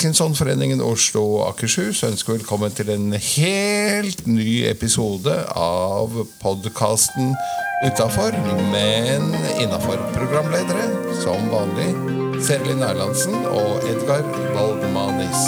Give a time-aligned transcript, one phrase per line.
[0.00, 7.34] Parkinsonforeningen Oslo og Akershus ønsker velkommen til en helt ny episode av podkasten
[7.84, 8.32] Utafor,
[8.72, 9.28] men
[9.60, 10.00] innafor.
[10.16, 10.88] Programledere,
[11.20, 11.92] som vanlig,
[12.40, 14.24] Serlin Erlandsen og Edgar
[14.56, 15.44] Waldmanis.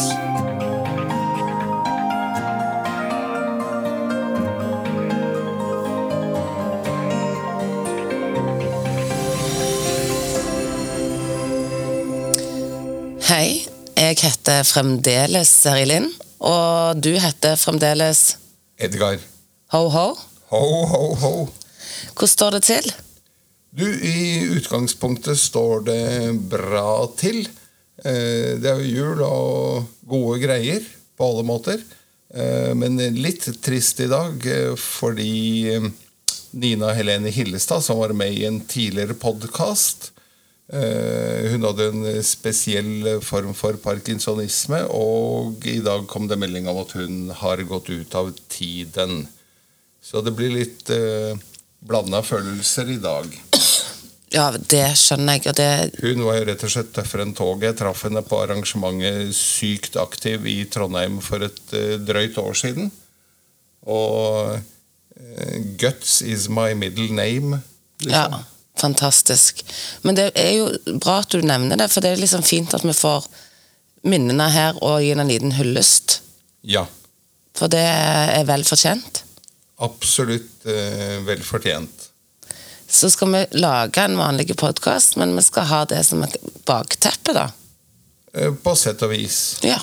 [13.33, 13.72] Hei,
[14.13, 16.11] jeg heter fremdeles Serilin,
[16.45, 18.37] og du heter fremdeles
[18.77, 19.17] Edgar.
[19.73, 20.07] Ho-Ho.
[20.53, 21.33] Ho, ho, ho.
[22.13, 22.91] Hvordan står det til?
[23.73, 26.03] Du, i utgangspunktet står det
[26.53, 27.47] bra til.
[28.05, 30.85] Eh, Det er jo jul og gode greier
[31.17, 31.81] på alle måter.
[32.35, 35.79] Eh, Men litt trist i dag eh, fordi
[36.53, 40.12] Nina Helene Hillestad, som var med i en tidligere podkast
[40.73, 46.95] Hun hadde en spesiell form for parkinsonisme, og i dag kom det melding om at
[46.97, 49.27] hun har gått ut av tiden.
[50.03, 51.39] Så det blir litt eh,
[51.79, 53.31] blanda følelser i dag.
[54.33, 57.69] Ja, det skjønner jeg, det Hun var jo rett og slett tøffere enn toget.
[57.69, 62.89] Jeg traff henne på arrangementet Sykt aktiv i Trondheim for et eh, drøyt år siden.
[63.87, 67.61] Og eh, Guts is my middle name.
[68.03, 68.49] Ja, Liksom.
[68.81, 69.63] Fantastisk.
[70.03, 72.85] Men det er jo bra at du nevner det, for det er liksom fint at
[72.87, 73.27] vi får
[74.09, 76.21] minnene her og gir en liten hyllest.
[76.67, 76.87] Ja.
[77.57, 79.23] For det er vel fortjent.
[79.83, 82.09] Absolutt eh, vel fortjent.
[82.93, 86.37] Så skal vi lage en vanlig podkast, men vi skal ha det som et
[86.69, 87.49] bakteppe, da.
[88.35, 89.39] Eh, på sett og vis.
[89.65, 89.79] Ja.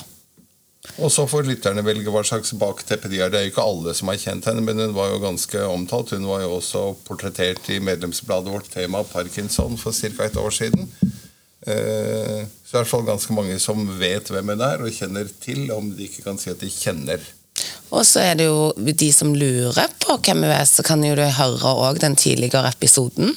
[1.03, 3.29] Og så får lytterne velge hva slags bakteppe de har.
[3.31, 6.13] Det er jo ikke alle som har kjent henne, men hun var jo ganske omtalt.
[6.15, 10.25] Hun var jo også portrettert i medlemsbladet vårt tema Parkinson for ca.
[10.25, 10.87] et år siden.
[11.59, 15.27] Så det er i hvert fall ganske mange som vet hvem hun er, og kjenner
[15.43, 17.19] til, om de ikke kan si at de kjenner.
[17.91, 21.11] Og så er det jo de som lurer på hvem hun er, så kan jo
[21.19, 23.35] du høre òg den tidligere episoden.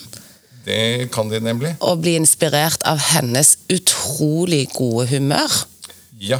[0.62, 1.74] Det kan de nemlig.
[1.82, 5.64] Og bli inspirert av hennes utrolig gode humør.
[6.22, 6.38] Ja.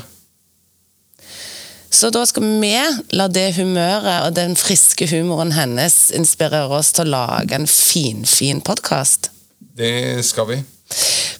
[1.93, 2.73] Så da skal vi
[3.13, 8.25] la det humøret og den friske humoren hennes inspirere oss til å lage en finfin
[8.29, 9.29] fin podkast.
[9.77, 10.57] Det skal vi.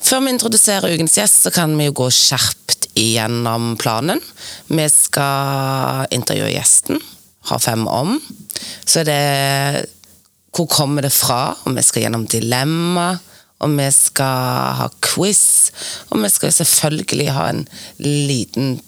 [0.03, 4.21] Før vi introduserer ukens gjest, så kan vi jo gå kjapt igjennom planen.
[4.69, 7.01] Vi skal intervjue gjesten,
[7.49, 8.19] ha fem om.
[8.85, 9.87] Så er det
[10.53, 13.15] hvor kommer det fra, og vi skal gjennom dilemma.
[13.63, 15.71] Og vi skal ha quiz,
[16.11, 17.61] og vi skal selvfølgelig ha en
[18.03, 18.81] liten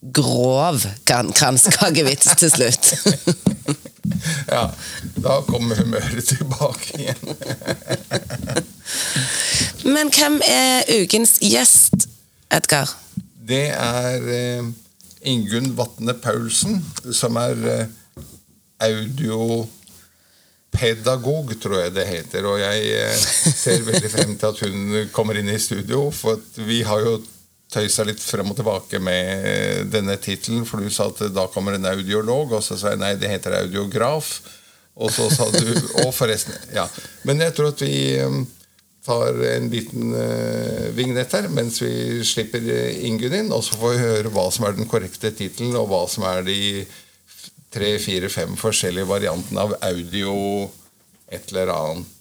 [0.00, 2.92] grov kranskagevits til slutt.
[4.48, 4.70] Ja,
[5.22, 7.16] Da kommer humøret tilbake igjen.
[9.94, 12.08] Men hvem er ukens gjest,
[12.50, 12.96] Edgar?
[13.48, 14.64] Det er eh,
[15.28, 17.86] Ingunn Vatne Paulsen, som er eh,
[18.88, 22.46] audiopedagog, tror jeg det heter.
[22.48, 26.82] Og jeg eh, ser veldig frem til at hun kommer inn i studio, for vi
[26.86, 27.12] har jo
[27.72, 31.76] tøysa litt frem og tilbake med eh, denne tittelen, for du sa at da kommer
[31.76, 34.38] en audiolog, og så sa jeg nei, det heter audiograf.
[34.98, 35.62] Og så sa du
[36.02, 36.88] Og forresten Ja.
[37.22, 38.38] Men jeg tror at vi eh,
[39.08, 43.94] tar en liten uh, vignett her mens vi slipper eh, Ingunn inn, og så får
[43.94, 46.58] vi høre hva som er den korrekte tittelen, og hva som er de
[47.72, 50.34] tre, fire, fem forskjellige variantene av audio
[51.32, 52.17] et eller annet.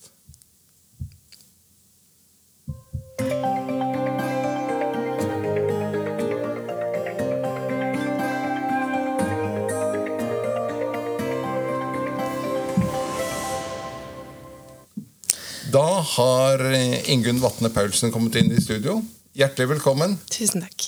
[15.78, 18.96] Da har eh, Ingunn Vatne Paulsen kommet inn i studio.
[19.38, 20.16] Hjertelig velkommen.
[20.34, 20.88] Tusen takk.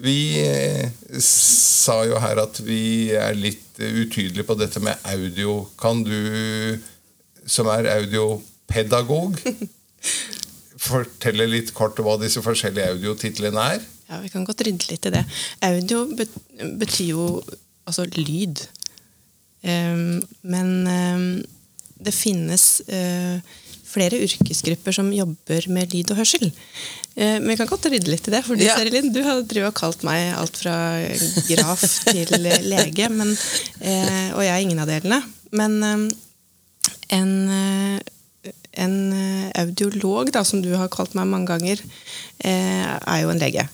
[0.00, 0.86] Vi eh,
[1.20, 5.58] sa jo her at vi er litt eh, utydelige på dette med audio.
[5.76, 6.78] Kan du,
[7.44, 9.36] som er audiopedagog,
[10.88, 13.84] fortelle litt kort hva disse forskjellige audiotitlene er?
[14.08, 15.26] Ja, Vi kan godt rydde litt i det.
[15.68, 16.06] Audio
[16.80, 17.26] betyr jo
[17.84, 18.64] altså lyd.
[19.68, 21.28] Ehm, men ehm,
[22.00, 22.80] det finnes
[23.92, 26.48] flere yrkesgrupper som jobber med lyd og hørsel.
[27.14, 28.42] Eh, men vi kan godt rydde litt i det.
[28.46, 28.76] fordi Ja.
[28.78, 30.76] Serilin, Du har og kalt meg alt fra
[31.48, 33.36] graf til lege, men,
[33.80, 35.22] eh, og jeg er ingen av delene.
[35.52, 36.08] Men eh,
[37.18, 38.52] en, eh,
[38.82, 41.82] en eh, audiolog, da, som du har kalt meg mange ganger,
[42.44, 43.68] eh, er jo en lege.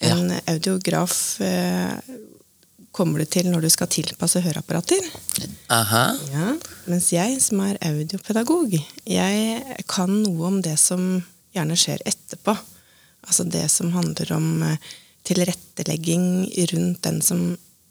[0.00, 1.92] En audiograf eh,
[2.94, 5.04] kommer du til når du skal tilpasse høreapparater.
[5.72, 6.04] Aha.
[6.32, 6.54] Ja,
[6.90, 8.74] mens jeg, som er audiopedagog,
[9.06, 11.20] jeg kan noe om det som
[11.54, 12.56] gjerne skjer etterpå.
[13.26, 14.92] Altså det som handler om eh,
[15.28, 16.24] tilrettelegging
[16.72, 17.50] rundt den som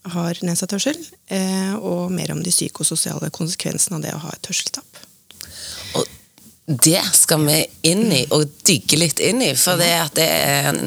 [0.09, 0.97] har nedsatt hørsel,
[1.27, 4.88] eh, og mer om de psykososiale konsekvensene av det å ha et hørselstap.
[6.69, 7.57] Det skal vi
[7.89, 9.55] inn i, og digge litt inn i.
[9.57, 10.83] For det at det er en,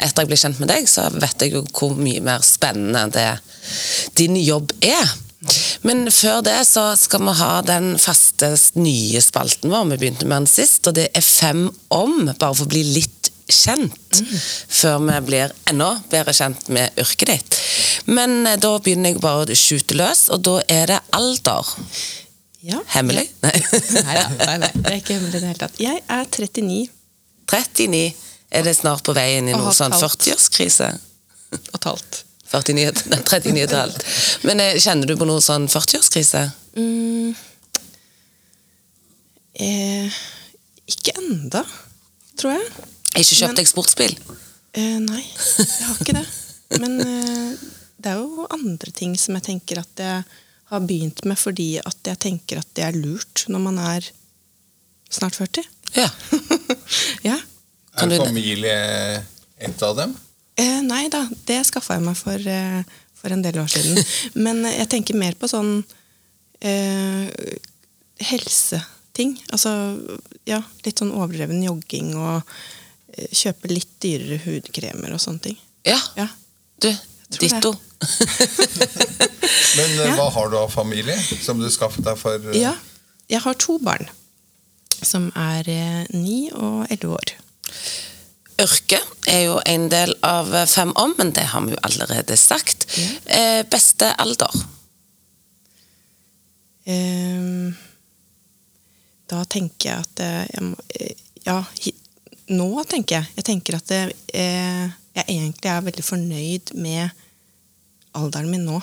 [0.00, 3.28] etter jeg ble kjent med deg, så vet jeg jo hvor mye mer spennende det
[4.16, 5.12] din jobb er.
[5.84, 9.90] Men før det så skal vi ha den faste nye spalten vår.
[9.92, 13.30] Vi begynte med den sist, og det er Fem om, bare for å bli litt
[13.52, 14.22] kjent.
[14.72, 17.58] Før vi blir enda bedre kjent med yrket ditt.
[18.08, 21.76] Men eh, da begynner jeg bare å skyte løs, og da er det alder.
[22.66, 22.80] Ja.
[22.96, 23.28] Hemmelig?
[23.44, 23.54] Nei.
[23.94, 25.76] Nei, nei, nei, det er ikke hemmelig i det hele tatt.
[25.80, 26.86] Jeg er 39
[27.46, 28.14] 39.
[28.56, 30.88] Er det snart på vei inn i noe sånn 40-årskrise?
[31.56, 32.22] og et halvt.
[32.50, 34.06] 49, nei, 39 og et halvt.
[34.46, 36.42] Men eh, kjenner du på noe sånn 40-årskrise?
[36.78, 37.34] Mm.
[39.66, 40.18] Eh,
[40.90, 41.62] ikke enda,
[42.38, 42.66] tror jeg.
[43.16, 44.16] Ikke kjøpt deg sportsbil?
[44.76, 46.26] Eh, nei, jeg har ikke det.
[46.82, 47.68] Men eh,
[48.02, 51.98] det er jo andre ting som jeg tenker at jeg har begynt med fordi at
[52.08, 54.06] jeg tenker at det er lurt når man er
[55.12, 55.66] snart 40.
[55.94, 56.08] Ja.
[57.30, 57.36] ja.
[57.96, 58.76] Er det familie
[59.62, 60.16] et av dem?
[60.58, 62.82] Eh, nei da, det skaffa jeg meg for, eh,
[63.16, 64.00] for en del år siden.
[64.46, 65.78] Men eh, jeg tenker mer på sånn
[66.60, 67.28] eh,
[68.26, 69.36] helseting.
[69.54, 69.72] Altså
[70.48, 72.40] ja, litt sånn overdreven jogging og
[73.14, 75.60] eh, kjøpe litt dyrere hudkremer og sånne ting.
[75.86, 76.00] ja.
[76.18, 76.30] Ja.
[76.82, 76.90] Du.
[77.38, 77.74] Ditto.
[79.76, 80.14] Men eh, Ja.
[80.18, 82.54] hva har du av familie som du skaffet deg for uh...
[82.56, 82.74] ja.
[83.28, 84.06] Jeg har to barn
[85.02, 87.32] som er eh, ni og elleve år.
[88.62, 92.36] Ørke er jo en del av eh, Fem om, men det har vi jo allerede
[92.40, 92.86] sagt.
[93.26, 94.54] Eh, beste alder?
[96.86, 97.74] Ehm,
[99.26, 101.14] da tenker jeg at eh, jeg må, eh,
[101.46, 101.92] Ja, hi,
[102.54, 103.28] nå tenker jeg.
[103.40, 104.00] Jeg tenker at det,
[104.34, 104.86] eh,
[105.16, 107.10] jeg egentlig er veldig fornøyd med
[108.16, 108.80] alderen min nå.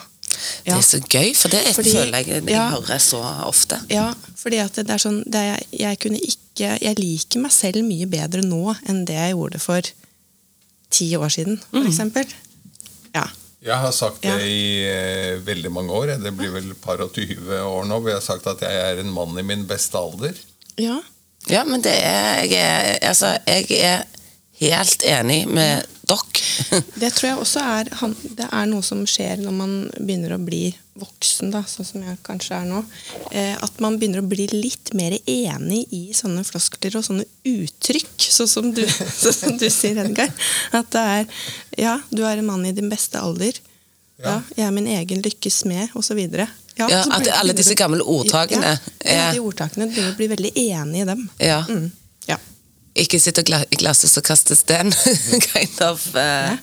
[0.66, 2.70] Det er så gøy, for det er, Fordi- føler jeg jeg ja.
[2.74, 3.78] hører så ofte.
[3.90, 7.84] Ja, fordi at det er sånn det er, Jeg kunne ikke Jeg liker meg selv
[7.84, 9.82] mye bedre nå enn det jeg gjorde for
[10.94, 11.88] ti år siden, for Mm.
[11.88, 12.26] eksempel.
[13.16, 13.24] Ja.
[13.64, 14.38] Jeg har sagt det Ja.
[14.38, 16.06] i eh, veldig mange år.
[16.22, 18.00] Det blir vel par og tyve år nå.
[18.02, 20.34] hvor Jeg har sagt at jeg er en mann i min beste alder.
[20.78, 21.00] ja.
[21.50, 24.04] Ja, men det er Jeg er, altså, jeg er
[24.60, 26.82] helt enig med dere.
[27.02, 27.90] Det tror jeg også er,
[28.38, 30.68] det er noe som skjer når man begynner å bli
[31.00, 32.84] voksen, da, sånn som jeg kanskje er nå.
[33.34, 38.28] Eh, at man begynner å bli litt mer enig i sånne floskler og sånne uttrykk,
[38.38, 38.84] sånn som du,
[39.24, 40.34] sånn som du sier, Edgar.
[40.72, 41.46] At det er
[41.80, 43.58] Ja, du er en mann i din beste alder.
[44.22, 46.20] Ja, jeg er min egen lykkes smed, osv.
[46.22, 49.86] Ja, Ja, at alle disse gamle ordtakene Ja, ja, de ordtakene.
[49.90, 51.28] Du begynner å bli veldig enig i dem.
[51.42, 51.60] Ja.
[51.70, 52.03] Mm, ja.
[52.94, 54.92] Ikke sitte og gla- i glasset og kaste sten.
[55.50, 56.04] kind of.
[56.14, 56.54] Uh.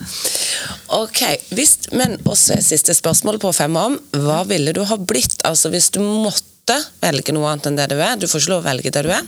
[1.01, 1.25] Ok,
[1.57, 3.97] hvis, men også siste spørsmål på fem om.
[4.15, 5.41] Hva ville du ha blitt?
[5.49, 8.15] Altså Hvis du måtte velge noe annet enn det du er.
[8.21, 9.25] Du får ikke lov å velge det du er,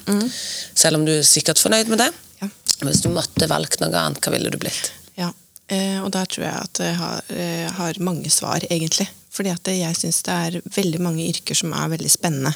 [0.79, 2.11] selv om du er sikkert fornøyd med det.
[2.43, 2.47] Ja.
[2.87, 4.93] Hvis du måtte valgt noe annet, hva ville du blitt?
[5.19, 5.33] Ja,
[5.75, 9.09] eh, og der tror jeg at jeg har, eh, har mange svar, egentlig.
[9.33, 12.55] Fordi at jeg syns det er veldig mange yrker som er veldig spennende.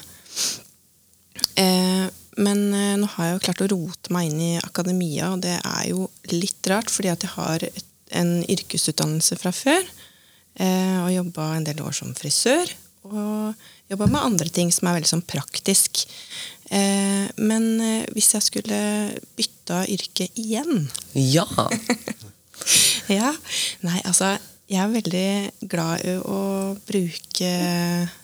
[1.57, 2.07] Eh,
[2.37, 5.57] men eh, nå har jeg jo klart å rote meg inn i akademia, og det
[5.57, 7.65] er jo litt rart, fordi at jeg har
[8.17, 9.87] en yrkesutdannelse fra før.
[10.57, 12.69] Eh, og jobba en del år som frisør.
[13.07, 16.03] Og jobba med andre ting som er veldig sånn praktisk.
[16.69, 17.67] Eh, men
[18.13, 18.79] hvis jeg skulle
[19.39, 21.45] bytta yrke igjen Ja!
[23.19, 23.31] ja.
[23.87, 24.33] Nei, altså
[24.67, 26.39] Jeg er veldig glad i å
[26.89, 27.51] bruke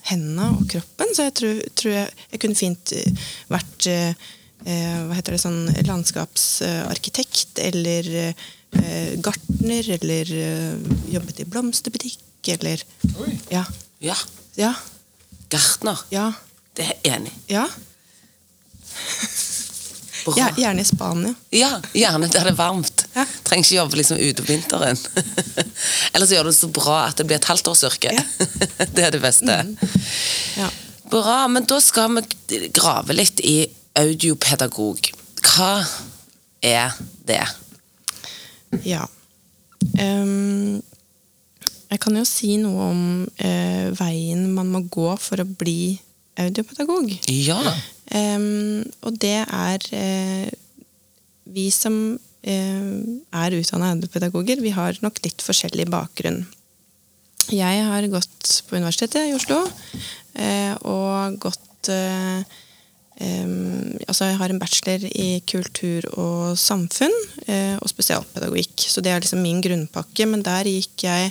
[0.10, 3.22] hendene og kroppen, så jeg tror, tror jeg, jeg kunne fint eh,
[3.54, 4.26] vært eh,
[4.68, 12.84] eh, hva heter det, sånn landskapsarkitekt eller eh, gartner eller eh, jobbet i blomsterbutikk eller
[13.24, 13.38] Oi.
[13.54, 13.64] Ja.
[14.04, 14.20] Ja.
[14.60, 14.74] Ja.
[15.54, 16.04] Gartner.
[16.12, 16.28] Ja.
[16.76, 17.56] Det er jeg enig i.
[17.56, 17.68] ja.
[20.26, 21.34] Gjer- Gjerne i Spania.
[21.52, 23.06] Ja, gjerne der det er varmt.
[23.16, 23.26] Ja.
[23.44, 24.98] Trenger ikke jobbe liksom ute på vinteren.
[26.14, 28.14] Eller så gjør du det så bra at det blir et halvtårsyrke.
[28.16, 28.24] Ja.
[28.96, 29.58] det er det beste.
[30.58, 30.70] Ja.
[31.12, 33.68] Bra, men da skal vi grave litt i
[34.00, 35.12] audiopedagog.
[35.44, 35.74] Hva
[36.64, 36.96] er
[37.28, 37.44] det?
[38.88, 39.04] Ja.
[40.00, 40.80] Um,
[41.92, 46.00] jeg kan jo si noe om uh, veien man må gå for å bli
[46.40, 47.12] audiopedagog.
[47.30, 47.60] Ja.
[48.14, 50.50] Ehm, og det er eh,
[51.54, 51.96] Vi som
[52.46, 52.90] eh,
[53.34, 56.44] er utdanna pedagoger, vi har nok litt forskjellig bakgrunn.
[57.52, 59.60] Jeg har gått på Universitetet i Oslo,
[60.40, 62.46] eh, og gått eh,
[63.22, 67.14] Ehm, altså jeg har en bachelor i kultur og samfunn
[67.78, 68.88] og spesialpedagogikk.
[68.90, 70.26] Så det er liksom min grunnpakke.
[70.26, 71.30] Men der gikk jeg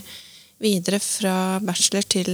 [0.63, 2.31] videre fra bachelor til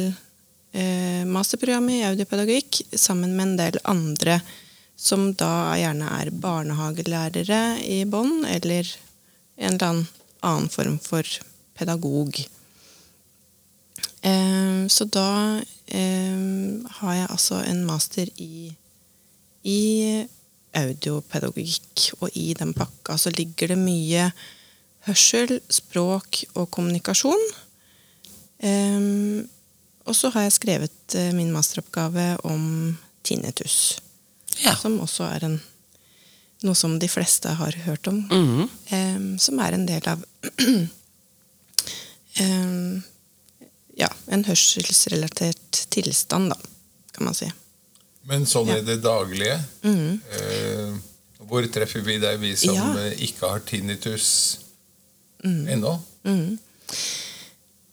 [1.29, 4.41] masterprogrammet i audiopedagogikk sammen med en del andre
[4.99, 8.87] som da gjerne er barnehagelærere i bånn, eller
[9.57, 10.05] en eller
[10.43, 11.25] annen form for
[11.79, 12.37] pedagog.
[14.27, 15.31] Eh, så da
[16.99, 18.75] har jeg altså en master i
[19.69, 20.25] i
[20.79, 24.29] audiopedagogikk, og i den pakka så ligger det mye
[25.09, 27.45] hørsel, språk og kommunikasjon.
[28.59, 29.47] Um,
[30.09, 32.97] og så har jeg skrevet uh, min masteroppgave om
[33.27, 33.99] tinnitus.
[34.65, 34.75] Ja.
[34.77, 35.61] Som også er en,
[36.67, 38.25] noe som de fleste har hørt om.
[38.31, 38.69] Mm -hmm.
[39.17, 40.25] um, som er en del av
[42.41, 43.03] um,
[43.99, 46.57] ja, en hørselsrelatert tilstand, da,
[47.13, 47.51] kan man si.
[48.29, 50.21] Men sånn i det daglige mm.
[50.37, 50.97] eh,
[51.49, 52.89] Hvor treffer vi deg, vi som ja.
[53.07, 54.59] Eh, ikke har tinnitus
[55.45, 55.69] mm.
[55.75, 55.95] ennå?
[56.29, 56.59] Mm.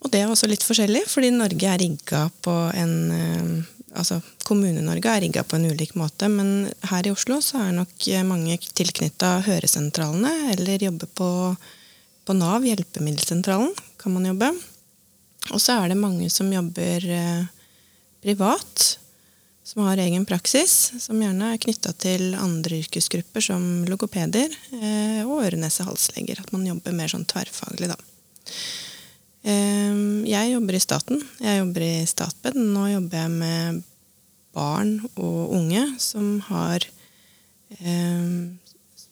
[0.06, 5.08] Og det er også litt forskjellig, fordi Norge er rigga på en eh, Altså, Kommune-Norge
[5.08, 9.38] er rigga på en ulik måte, men her i Oslo så er nok mange tilknytta
[9.46, 11.30] høresentralene, eller jobber på,
[12.28, 13.72] på Nav, hjelpemiddelsentralen,
[14.02, 14.50] kan man jobbe.
[15.54, 17.48] Og så er det mange som jobber eh,
[18.26, 18.98] privat
[19.66, 25.40] som har egen praksis, som gjerne er knytta til andre yrkesgrupper som logopeder eh, og
[25.40, 26.44] øre-nese-halsleger.
[26.44, 27.98] At man jobber mer sånn tverrfaglig, da.
[29.46, 31.22] Eh, jeg jobber i staten.
[31.44, 32.58] Jeg jobber i Statped.
[32.58, 33.84] Nå jobber jeg med
[34.56, 36.86] barn og unge som har
[37.82, 38.30] eh,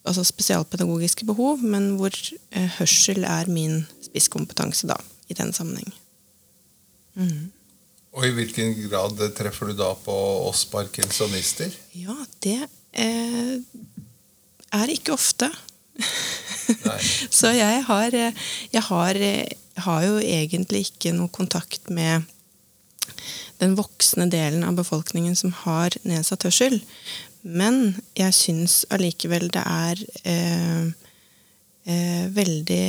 [0.03, 2.13] altså spesialpedagogiske behov, men hvor
[2.51, 4.97] eh, hørsel er min spisskompetanse da,
[5.29, 5.91] i den sammenheng.
[7.13, 7.51] Mm.
[8.13, 10.15] Og i hvilken grad treffer du da på
[10.47, 11.73] oss parkinsonister?
[11.97, 12.59] Ja, det
[12.93, 13.57] eh,
[14.73, 15.49] er ikke ofte.
[17.39, 18.15] Så jeg har,
[18.73, 19.19] jeg har,
[19.81, 22.27] har jo egentlig ikke noe kontakt med
[23.61, 26.79] den voksne delen av befolkningen som har nedsatt hørsel.
[27.43, 30.83] Men jeg syns allikevel det er eh,
[31.85, 32.85] eh, veldig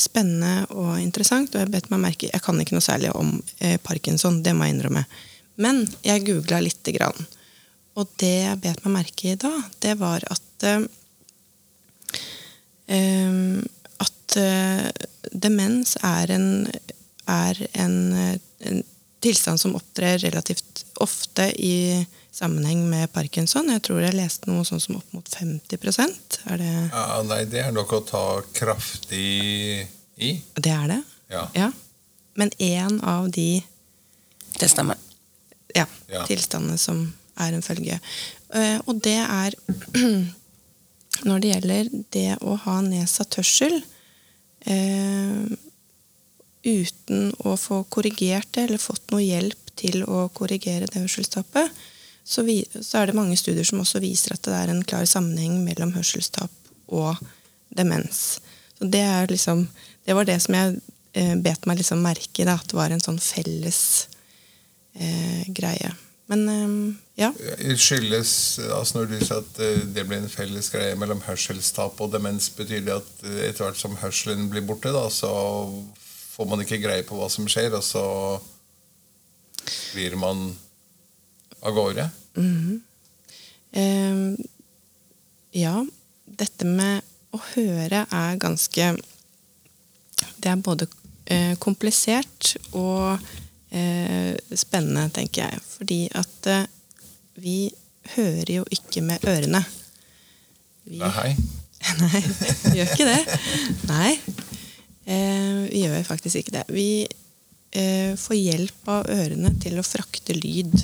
[0.00, 1.54] spennende og interessant.
[1.54, 4.66] Og jeg bet meg merke Jeg kan ikke noe særlig om eh, parkinson, det må
[4.66, 5.06] jeg innrømme.
[5.62, 7.26] Men jeg googla lite grann.
[7.96, 9.52] Og det jeg bet meg merke i da,
[9.82, 10.86] det var at eh,
[12.98, 13.72] eh
[14.36, 16.66] At eh, demens er en,
[17.26, 17.96] er en,
[18.60, 18.82] en
[19.24, 22.04] tilstand som opptrer relativt ofte i
[22.36, 23.70] sammenheng med parkinson.
[23.72, 27.62] Jeg tror jeg leste noe sånn som opp mot 50% er det ja, Nei, det
[27.64, 30.36] er nok å ta kraftig i.
[30.54, 31.00] Det er det?
[31.32, 31.46] Ja.
[31.56, 31.70] ja.
[32.36, 33.62] Men én av de
[34.56, 34.96] Det stemmer.
[35.74, 36.24] Ja, ja.
[36.28, 37.02] tilstandene som
[37.40, 37.98] er en følge.
[38.54, 39.56] Eh, og det er
[41.26, 43.95] Når det gjelder det å ha nedsatt hørsel eh,
[46.66, 51.70] uten å få korrigert det, eller fått noe hjelp til å korrigere det hørselstapet,
[52.26, 55.06] så, vi, så, er det mange studier som også viser at det er en klar
[55.06, 56.50] sammenheng mellom hørselstap
[56.90, 57.20] og
[57.70, 58.40] demens.
[58.74, 59.62] Så det, liksom,
[60.04, 60.80] det var det som jeg
[61.14, 63.80] eh, bet meg liksom merke i, at det var en sånn felles
[64.98, 65.92] eh, greie.
[66.30, 67.30] Men eh, ja.
[67.78, 72.12] Skyldes, altså Når du sier at eh, det blir en felles greie mellom hørselstap og
[72.14, 75.30] demens, betyr det at eh, etter hvert som hørselen blir borte, da, så
[76.36, 78.04] får man ikke greie på hva som skjer, og så
[79.94, 80.50] blir man
[81.62, 82.10] av gårde?
[82.36, 82.82] Mm.
[83.72, 84.50] Eh,
[85.62, 85.78] ja.
[86.26, 88.86] Dette med å høre er ganske
[90.42, 90.88] Det er både
[91.30, 93.45] eh, komplisert og eh,
[94.56, 95.62] spennende, tenker jeg.
[95.76, 96.66] Fordi at eh,
[97.42, 97.58] vi
[98.16, 99.62] hører jo ikke med ørene.
[100.86, 101.32] Vi, Nei.
[102.02, 103.40] Nei, vi gjør ikke det.
[103.90, 104.12] Nei.
[105.06, 106.64] Eh, vi gjør faktisk ikke det.
[106.72, 110.76] Vi eh, får hjelp av ørene til å frakte lyd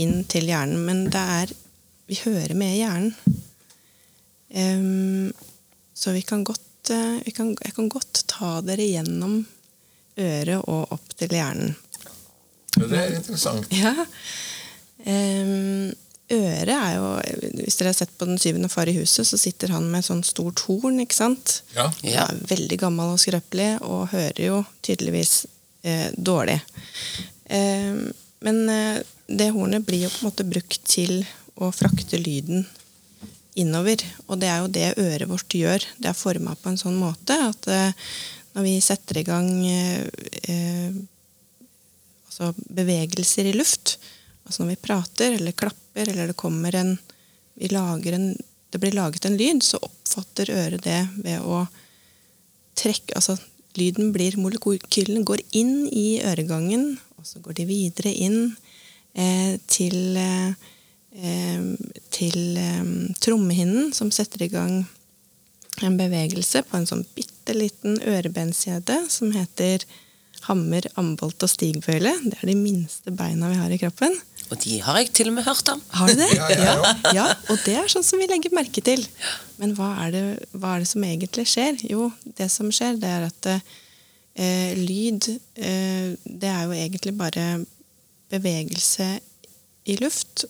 [0.00, 0.82] inn til hjernen.
[0.86, 1.60] Men det er
[2.04, 3.14] Vi hører med hjernen.
[4.54, 5.32] Um,
[5.96, 6.60] så vi kan godt
[7.24, 9.38] vi kan, Jeg kan godt ta dere gjennom
[10.20, 11.72] øret og opp til hjernen.
[12.78, 13.68] Ja, det er interessant.
[13.74, 13.94] Ja.
[15.04, 15.92] Um,
[16.32, 17.08] øret er jo
[17.58, 20.08] Hvis dere har sett på Den syvende far i huset, så sitter han med et
[20.08, 21.00] sånt stort horn.
[21.04, 21.58] ikke sant?
[21.76, 21.90] Ja.
[22.02, 25.44] ja veldig gammel og skrøpelig, og hører jo tydeligvis
[25.84, 26.60] eh, dårlig.
[27.52, 28.00] Eh,
[28.44, 31.22] men eh, det hornet blir jo på en måte brukt til
[31.60, 32.66] å frakte lyden
[33.54, 34.02] innover.
[34.28, 35.84] Og det er jo det øret vårt gjør.
[35.98, 38.14] Det er forma på en sånn måte at eh,
[38.54, 40.06] når vi setter i gang eh,
[40.50, 40.96] eh,
[42.34, 43.98] altså bevegelser i luft,
[44.44, 46.96] altså når vi prater eller klapper eller det kommer en
[47.54, 48.36] en,
[48.70, 51.66] det blir laget en lyd, så oppfatter øret det ved å
[52.74, 53.36] trekke Altså
[53.78, 58.56] lyden blir Molekylene går inn i øregangen, og så går de videre inn
[59.14, 60.54] eh, til eh,
[62.10, 64.84] til eh, trommehinnen, som setter i gang
[65.82, 69.86] en bevegelse på en sånn bitte liten ørebenskjede som heter
[70.48, 72.12] hammer, ambolt og stigbøyle.
[72.26, 74.16] Det er de minste beina vi har i kroppen.
[74.52, 75.80] Og de har jeg til og med hørt om.
[75.96, 76.30] Har du det?
[76.38, 79.04] Ja, ja, ja, og det er sånn som vi legger merke til.
[79.60, 81.80] Men hva er det, hva er det som egentlig skjer?
[81.88, 87.46] Jo, det som skjer, det er at eh, lyd eh, Det er jo egentlig bare
[88.34, 89.08] bevegelse
[89.88, 90.46] i luft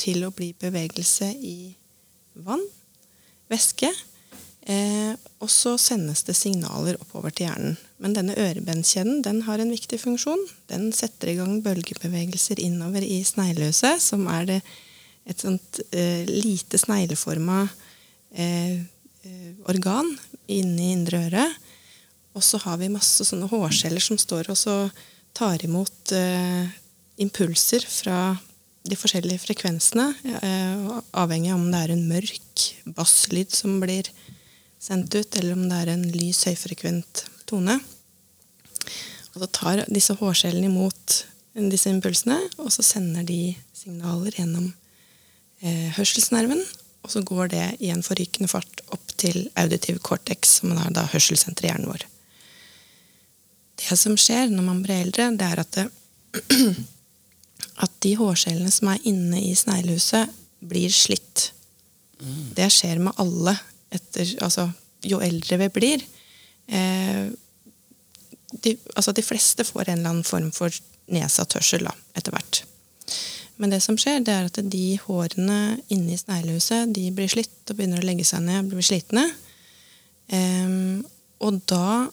[0.00, 1.56] til å bli bevegelse i
[2.46, 2.62] vann,
[3.50, 3.88] væske.
[4.66, 7.76] Eh, og så sendes det signaler oppover til hjernen.
[8.02, 10.42] Men denne ørebenskjeden den har en viktig funksjon.
[10.72, 14.60] Den setter i gang bølgebevegelser innover i sneglehuset, som er det
[15.26, 17.64] et sånt eh, lite snegleforma
[18.34, 18.82] eh,
[19.26, 20.10] eh, organ
[20.50, 21.46] inni indre øre.
[22.36, 24.98] Og så har vi masse sånne hårceller som står og
[25.36, 26.66] tar imot eh,
[27.22, 28.36] impulser fra
[28.86, 30.10] de forskjellige frekvensene,
[30.42, 32.66] eh, avhengig av om det er en mørk
[32.98, 34.10] basslyd som blir
[34.86, 37.78] sendt ut, eller om det er en lys, høyfrekvent tone.
[39.34, 41.22] Og så tar disse hårcellene imot
[41.72, 44.68] disse impulsene, og så sender de signaler gjennom
[45.64, 46.60] eh, hørselsnerven,
[47.02, 51.06] og så går det i en forrykende fart opp til auditiv cortex, som er da
[51.12, 52.06] hørselssenteret i hjernen vår.
[53.76, 55.86] Det som skjer når man blir eldre, det er at, det,
[57.84, 60.32] at de hårcellene som er inne i sneglehuset,
[60.66, 61.50] blir slitt.
[62.56, 63.52] Det skjer med alle
[63.94, 64.68] etter, altså,
[65.06, 66.04] jo eldre vi blir.
[66.66, 67.26] Eh,
[68.62, 70.72] de, altså, de fleste får en eller annen form for
[71.12, 72.62] nedsatt hørsel etter hvert.
[73.56, 77.78] Men det som skjer, det er at de hårene inni sneglehuset de blir slitt og
[77.78, 79.24] begynner å legge seg ned blir slitne.
[80.28, 80.76] Eh,
[81.44, 82.08] og da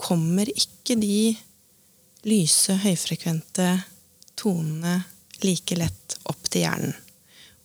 [0.00, 1.36] kommer ikke de
[2.28, 3.68] lyse, høyfrekvente
[4.40, 5.02] tonene
[5.44, 6.96] like lett opp til hjernen.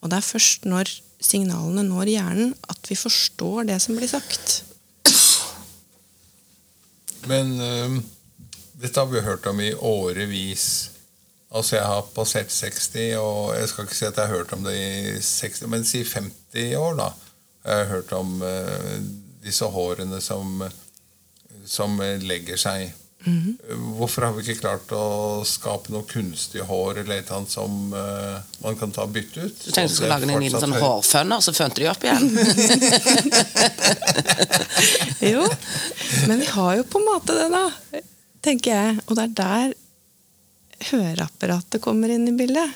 [0.04, 0.92] Og det er først når
[1.26, 4.62] signalene når hjernen, at vi forstår det som blir sagt.
[7.26, 8.02] Men øhm,
[8.82, 10.92] dette har vi hørt om i årevis.
[11.56, 14.66] Altså, jeg har passert 60, og jeg skal ikke si at jeg har hørt om
[14.66, 17.10] det i 60, men si 50 år, da.
[17.66, 18.98] Jeg har hørt om uh,
[19.46, 20.62] disse hårene som,
[21.66, 22.92] som legger seg.
[23.26, 27.94] Hvorfor har vi ikke klart å skape noe kunstig hår eller et eller annet som
[27.96, 29.56] uh, man kan ta bytte ut?
[29.64, 32.26] Du tenkte du skulle lage en liten sånn hårfønner, så fønte de opp igjen.
[35.26, 35.42] Jo,
[36.28, 38.02] men vi har jo på en måte det, da.
[38.46, 38.98] Tenker jeg.
[39.08, 39.74] Og det er der
[40.92, 42.76] høreapparatet kommer inn i bildet.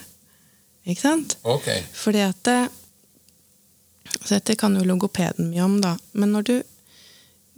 [0.90, 1.38] Ikke sant?
[1.44, 1.84] Okay.
[1.94, 2.60] Fordi at det,
[4.24, 5.94] så Dette kan jo logopeden mye om, da.
[6.18, 6.56] Men når du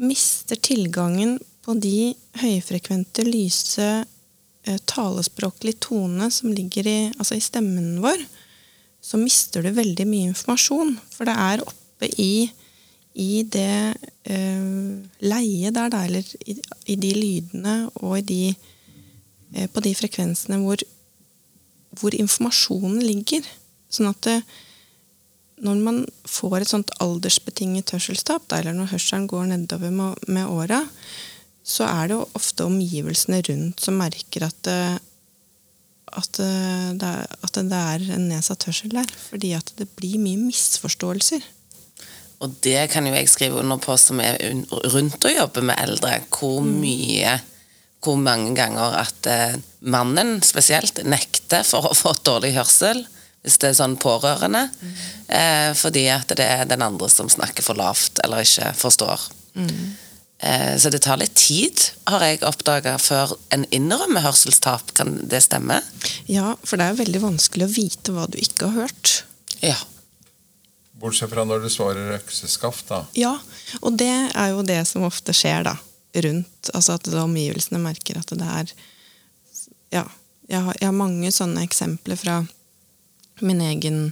[0.01, 3.91] mister tilgangen på de høyfrekvente, lyse,
[4.61, 8.21] talespråklig talespråklige tonene som ligger i, altså i stemmen vår,
[9.01, 10.97] så mister du veldig mye informasjon.
[11.09, 12.49] For det er oppe i,
[13.17, 13.95] i det
[14.29, 14.67] eh,
[15.25, 18.53] leiet der, da, eller i, i de lydene og de,
[19.55, 20.83] eh, på de frekvensene hvor,
[21.97, 23.47] hvor informasjonen ligger.
[23.91, 24.37] Sånn at det,
[25.61, 30.85] når man får et sånt aldersbetinget hørselstap, eller når hørselen går nedover med, med åra,
[31.71, 34.99] så er det jo ofte omgivelsene rundt som merker at, det-
[36.11, 39.07] at, det- det er, at det er en nedsatt hørsel der.
[39.29, 41.41] Fordi at det blir mye misforståelser.
[42.41, 44.37] Og det kan jo jeg skrive under på som er
[44.91, 46.19] rundt å jobbe med eldre.
[46.33, 47.39] Hvor mye
[48.01, 49.55] Hvor mange ganger at eh,
[49.85, 53.03] mannen spesielt nekter for å få dårlig hørsel.
[53.45, 54.63] Hvis det er sånn pårørende.
[55.29, 59.27] Eh, fordi at det er den andre som snakker for lavt eller ikke forstår.
[59.53, 59.69] Eh,
[60.41, 61.77] så det tar litt tid,
[62.09, 64.93] har jeg oppdaga, før en innrømmer hørselstap.
[64.97, 65.81] Kan det stemme?
[66.25, 69.11] Ja, for det er veldig vanskelig å vite hva du ikke har hørt.
[69.61, 69.77] Ja.
[71.01, 73.03] Bortsett fra når du svarer økseskaft, da.
[73.17, 73.35] Ja,
[73.81, 75.75] og det er jo det som ofte skjer da,
[76.25, 76.71] rundt.
[76.73, 78.73] Altså at omgivelsene merker at det er
[79.91, 80.05] Ja,
[80.47, 82.41] jeg har, jeg har mange sånne eksempler fra
[83.41, 84.11] min egen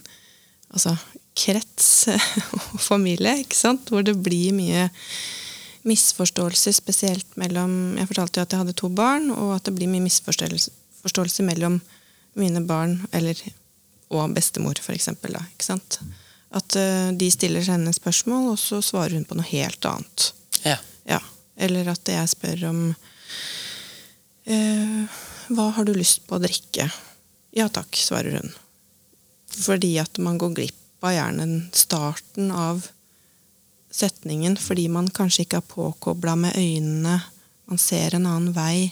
[0.69, 0.95] altså,
[1.37, 2.09] krets
[2.73, 3.89] og familie, ikke sant?
[3.89, 4.89] Hvor det blir mye
[5.89, 9.89] misforståelser, spesielt mellom Jeg fortalte jo at jeg hadde to barn, og at det blir
[9.91, 11.79] mye misforståelse mellom
[12.39, 13.39] mine barn eller,
[14.13, 15.35] og bestemor, for eksempel.
[15.35, 15.99] Da, ikke sant?
[16.55, 20.31] At uh, de stiller henne spørsmål, og så svarer hun på noe helt annet.
[20.65, 20.79] ja.
[21.09, 21.21] Ja.
[21.59, 22.77] Eller at jeg spør om
[24.47, 25.17] uh,
[25.49, 26.85] Hva har du lyst på å drikke?
[27.57, 28.53] Ja takk, svarer hun.
[29.59, 32.87] Fordi at man går glipp av gjerne starten av
[33.91, 37.19] setningen fordi man kanskje ikke er påkobla med øynene.
[37.69, 38.91] Man ser en annen vei.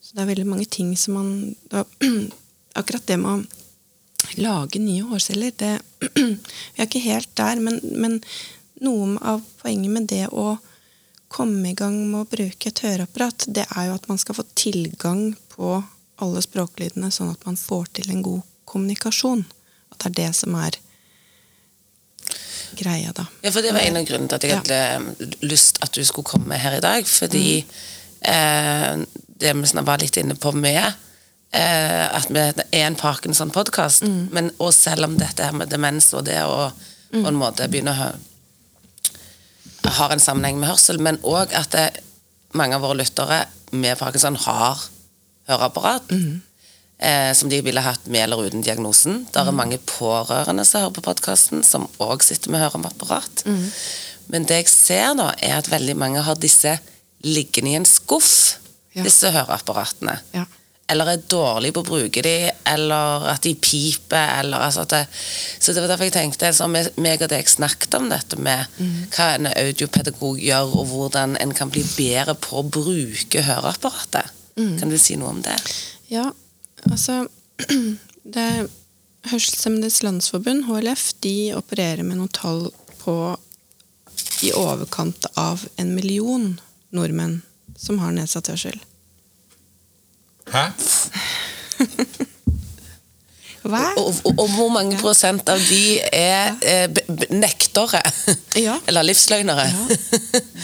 [0.00, 1.32] Så det er veldig mange ting som man
[1.72, 1.84] da,
[2.80, 5.74] Akkurat det med å lage nye hårceller det,
[6.14, 8.20] Vi er ikke helt der, men, men
[8.84, 10.54] noe av poenget med det å
[11.30, 14.44] komme i gang med å bruke et høreapparat, det er jo at man skal få
[14.58, 15.80] tilgang på
[16.22, 19.44] alle språklydene, sånn at man får til en god kommunikasjon.
[19.90, 20.78] At det er det som er
[22.78, 23.26] greia, da.
[23.42, 26.28] Ja, for Det var en av grunnene til at jeg hadde lyst at du skulle
[26.28, 27.06] komme her i dag.
[27.08, 27.60] Fordi
[28.20, 29.04] eh,
[29.40, 34.74] det vi var litt inne på med eh, at vi er en Parkinson-podkast, men og
[34.74, 36.70] selv om dette her med demens og det å
[37.10, 38.10] på en måte begynne å
[39.90, 41.88] har en sammenheng med hørsel, men òg at det,
[42.54, 44.78] mange av våre lyttere med Parkinson har
[45.50, 46.12] høreapparat.
[47.00, 49.22] Eh, som de ville hatt med eller uten diagnosen.
[49.32, 53.44] Det er mange pårørende som hører på podkasten, som òg sitter med høreapparat.
[54.28, 56.74] Men det jeg ser da, er at veldig mange har disse
[57.24, 58.58] liggende i en skuff,
[58.92, 59.04] Ja.
[59.06, 60.18] disse høreapparatene.
[60.34, 60.44] Ja.
[60.90, 65.06] Eller er dårlige på å bruke de, eller at de piper, eller altså at det,
[65.60, 68.66] Så det var derfor jeg tenkte, så meg og deg snakket om dette med
[69.16, 74.24] hva en audiopedagog gjør, og hvordan en kan bli bedre på å bruke høreapparatet.
[74.56, 75.56] Kan du si noe om det?
[76.10, 76.32] Ja,
[76.88, 77.26] altså
[78.36, 78.48] det
[79.28, 82.70] Hørselshemmedes Landsforbund, HLF, de opererer med noen tall
[83.02, 83.16] på
[84.40, 86.54] i overkant av en million
[86.96, 87.42] nordmenn
[87.76, 88.80] som har nedsatt hørsel.
[90.50, 90.70] Hæ?
[93.60, 93.82] Hva?
[94.00, 98.00] Og, og, og hvor mange prosent av de er eh, nektere?
[98.56, 98.78] Ja.
[98.88, 99.66] Eller livsløgnere?
[99.68, 99.82] Ja,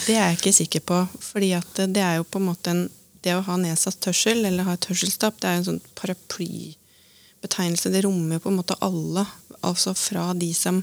[0.06, 1.02] det er jeg ikke sikker på.
[1.20, 2.86] fordi det er jo på en måte en
[3.26, 7.90] Det å ha nedsatt hørsel, eller ha et hørselstap, det er en sånn paraplybetegnelse.
[7.90, 9.26] Det rommer på en måte alle.
[9.66, 10.82] Altså fra de som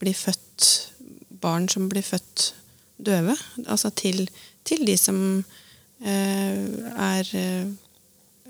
[0.00, 0.68] blir født
[1.40, 2.50] Barn som blir født
[3.00, 3.32] døve,
[3.64, 4.26] altså til,
[4.68, 5.16] til de som
[6.04, 6.58] eh,
[7.00, 7.70] er eh,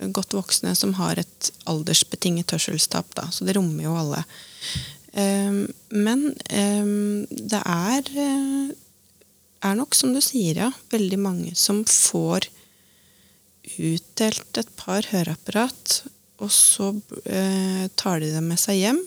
[0.09, 3.13] godt voksne som har et aldersbetinget hørselstap.
[3.15, 3.29] Da.
[3.31, 4.25] Så det rommer jo alle.
[5.15, 8.75] Um, men um, det er, eh,
[9.67, 12.51] er nok, som du sier, ja, veldig mange som får
[13.79, 16.01] utdelt et par høreapparat,
[16.41, 16.91] og så
[17.25, 19.01] eh, tar de dem med seg hjem.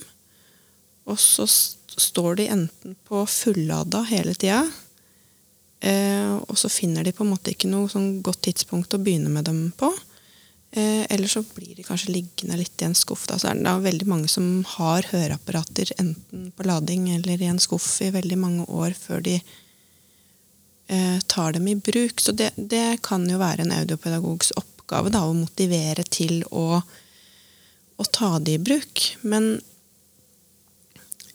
[1.10, 4.64] Og så står de enten på fullada hele tida,
[5.84, 9.34] eh, og så finner de på en måte ikke noe sånn godt tidspunkt å begynne
[9.34, 9.92] med dem på.
[10.74, 13.28] Eh, eller så blir de kanskje liggende litt i en skuff.
[13.30, 13.38] Da.
[13.38, 17.62] Så er det da veldig mange som har høreapparater enten på lading eller i en
[17.62, 19.60] skuff i veldig mange år før de eh,
[21.28, 22.22] tar dem i bruk.
[22.22, 26.82] Så det, det kan jo være en audiopedagogs oppgave da, å motivere til å,
[27.98, 29.04] å ta det i bruk.
[29.22, 29.56] Men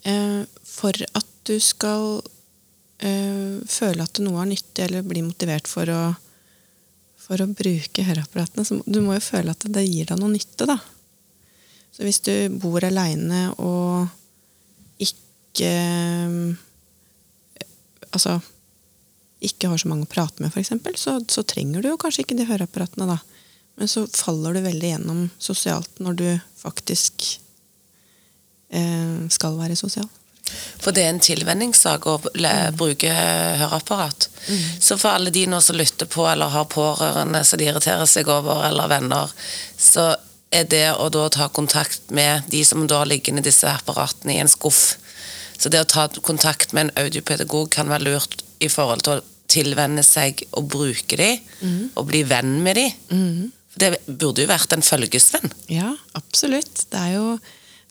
[0.02, 2.20] eh, for at du skal
[3.00, 6.02] eh, føle at noe er nyttig, eller bli motivert for å
[7.28, 10.64] for å bruke høreapparatene, så du må jo føle at det gir deg noe nytte,
[10.64, 10.78] da.
[11.92, 14.08] Så hvis du bor aleine og
[15.02, 15.72] ikke
[18.08, 18.38] Altså
[19.44, 22.36] ikke har så mange å prate med, f.eks., så, så trenger du jo kanskje ikke
[22.38, 23.18] de høreapparatene, da.
[23.78, 26.26] Men så faller du veldig gjennom sosialt når du
[26.58, 27.28] faktisk
[28.74, 30.08] eh, skal være sosial.
[30.80, 34.28] For det er en tilvenningssak å le- bruke høreapparat.
[34.80, 38.30] Så for alle de nå som lytter på, eller har pårørende som de irriterer seg
[38.32, 39.30] over, eller venner,
[39.76, 40.14] så
[40.50, 44.40] er det å da ta kontakt med de som da ligger i disse apparatene i
[44.40, 44.96] en skuff.
[45.58, 49.24] Så det å ta kontakt med en audiopedagog kan være lurt i forhold til å
[49.48, 51.30] tilvenne seg og bruke de,
[51.96, 52.88] og bli venn med de.
[53.72, 55.52] For det burde jo vært en følgesvenn.
[55.72, 56.84] Ja, absolutt.
[56.92, 57.30] Det er jo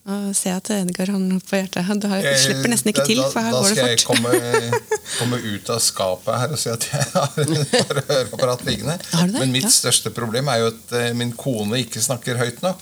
[0.08, 1.84] å se at Edgar har noe på hjertet.
[2.00, 4.04] Du har, slipper nesten ikke Eh, til, da, for her da går det skal jeg
[4.08, 4.30] komme,
[5.18, 7.74] komme ut av skapet her og si at jeg har et
[8.08, 8.96] høreapparat liggende.
[9.12, 9.42] Har du det?
[9.42, 9.74] Men mitt Ja.
[9.74, 12.80] største problem er jo at eh, min kone ikke snakker høyt nok.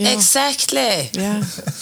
[0.00, 0.12] Ja.
[0.14, 1.10] Exactly!
[1.18, 1.34] Ja,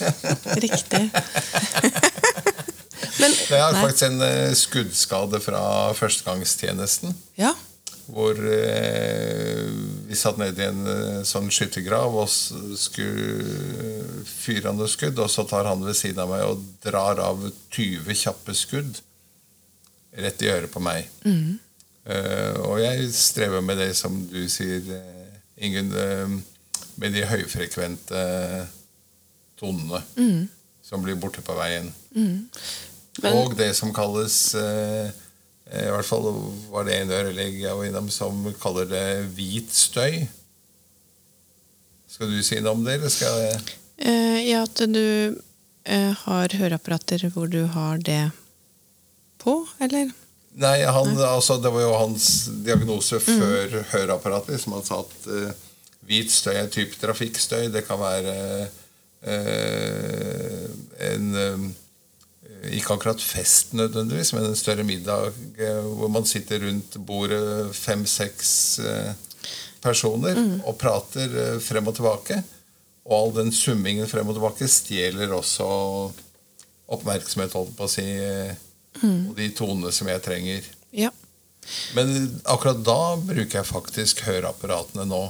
[0.64, 1.04] riktig.
[3.18, 3.82] Men Jeg har Nei.
[3.82, 5.62] faktisk en eh, skuddskade fra
[5.98, 7.16] førstegangstjenesten.
[7.38, 7.54] Ja.
[8.08, 9.66] Hvor eh,
[10.08, 15.28] vi satt nede i en eh, sånn skyttergrav og skulle fyre han noe skudd, og
[15.32, 19.02] så tar han ved siden av meg og drar av 20 kjappe skudd
[20.18, 21.10] rett i øret på meg.
[22.08, 24.88] Eh, og jeg strever med det som du sier,
[25.58, 26.38] Ingunn, uh,
[27.02, 28.20] med de høyfrekvente
[29.58, 29.98] tonene
[30.86, 31.90] som blir borte på veien.
[33.22, 35.08] Men- og det som kalles eh,
[35.68, 36.28] I hvert fall
[36.72, 40.22] var det en ørelege jeg var innom som kaller det hvit støy.
[42.08, 43.60] Skal du si noe om det, eller skal jeg
[43.98, 45.34] Eh, ja, at du
[45.84, 48.30] eh, har høreapparater hvor du har det
[49.42, 50.12] på, eller?
[50.58, 52.28] Nei, han, altså, det var jo hans
[52.66, 55.50] diagnose før høreapparatet, som han sa at eh,
[56.06, 57.68] hvit støy er type trafikkstøy.
[57.74, 58.36] Det kan være
[59.26, 60.64] eh,
[61.10, 61.68] en eh,
[62.74, 68.52] Ikke akkurat fest nødvendigvis, men en større middag eh, hvor man sitter rundt bordet fem-seks
[68.82, 69.16] personer
[69.84, 72.40] personer og prater eh, frem og tilbake.
[73.08, 75.68] Og all den summingen frem og tilbake stjeler også
[76.88, 78.04] oppmerksomhet, holdt på å si,
[79.00, 79.30] mm.
[79.30, 80.68] og de tonene som jeg trenger.
[80.96, 81.10] Ja.
[81.96, 85.26] Men akkurat da bruker jeg faktisk høreapparatene nå.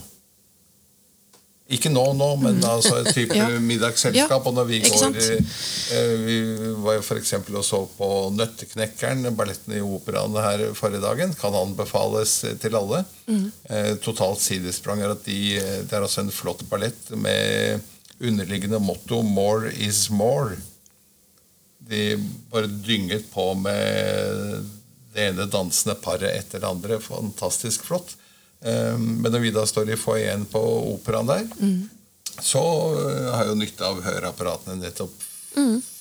[1.68, 3.48] Ikke nå, nå, men altså et type Ja.
[3.60, 4.46] middagsselskap.
[4.48, 6.36] Og når vi går eh, Vi
[6.80, 7.34] var jo f.eks.
[7.52, 11.34] og så på Nøtteknekkeren, balletten i operaen her forrige dagen.
[11.36, 13.02] Kan anbefales til alle.
[13.28, 13.50] Mm.
[13.68, 17.84] Eh, totalt sidesprang er at de, det er altså en flott ballett med
[18.18, 20.56] underliggende motto 'More is more'.
[21.88, 22.16] De
[22.50, 24.64] bare dynget på med
[25.14, 26.98] det ene dansende paret etter det andre.
[27.00, 28.16] Fantastisk flott.
[28.64, 30.62] Eh, Men når vi da står i foajeen på
[30.94, 31.46] operaen der,
[32.42, 32.62] så
[32.98, 35.14] eh, har jeg jo nytte av høreapparatene nettopp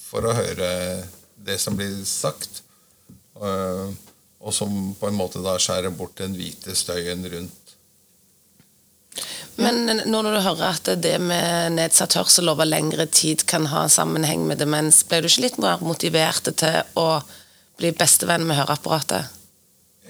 [0.07, 0.69] for å høre
[1.47, 2.63] det som blir sagt.
[3.41, 3.87] Eh,
[4.39, 7.63] Og som på en måte da skjærer bort den hvite støyen rundt.
[9.57, 13.87] Men nå når du hører at det med nedsatt hørsel over lengre tid kan ha
[13.89, 17.07] sammenheng med demens, ble du ikke litt mer motivert til å
[17.81, 19.25] bli bestevenn med høreapparatet?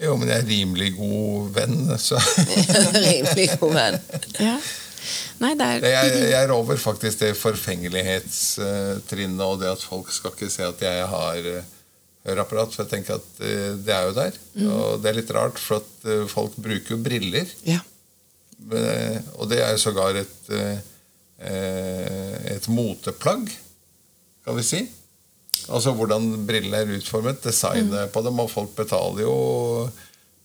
[0.04, 2.18] Jo, men jeg er rimelig god venn, så
[3.08, 3.98] Rimelig god venn.
[4.40, 4.58] ja.
[5.40, 10.32] Nei, det er jeg, jeg er over faktisk det forfengelighetstrinnet og det at folk skal
[10.34, 11.64] ikke se at jeg har eh,
[12.28, 12.74] høreapparat.
[12.74, 14.32] For jeg tenker at eh, det er jo der.
[14.68, 17.48] Og det er litt rart, for at eh, folk bruker jo briller.
[17.70, 17.80] Ja.
[18.74, 20.78] Eh, Og det er jo sågar et, eh,
[21.54, 23.44] eh, et moteplagg,
[24.48, 24.82] kan vi si.
[25.68, 28.40] Altså hvordan brillene er utformet, designet på dem.
[28.40, 29.34] Og folk betaler jo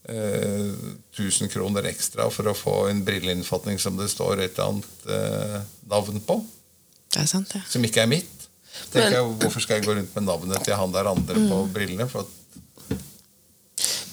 [0.09, 0.73] eh,
[1.15, 5.59] 1000 kroner ekstra for å få en brilleinnfatning som det står et eller annet eh,
[5.93, 6.39] navn på,
[7.13, 7.61] Det er sant, ja.
[7.69, 8.29] som ikke er mitt.
[8.89, 11.59] Tenker Men- jeg, Hvorfor skal jeg gå rundt med navnet til han der andre på
[11.75, 12.07] brillene?
[12.09, 12.39] For at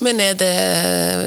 [0.01, 0.53] Men er det,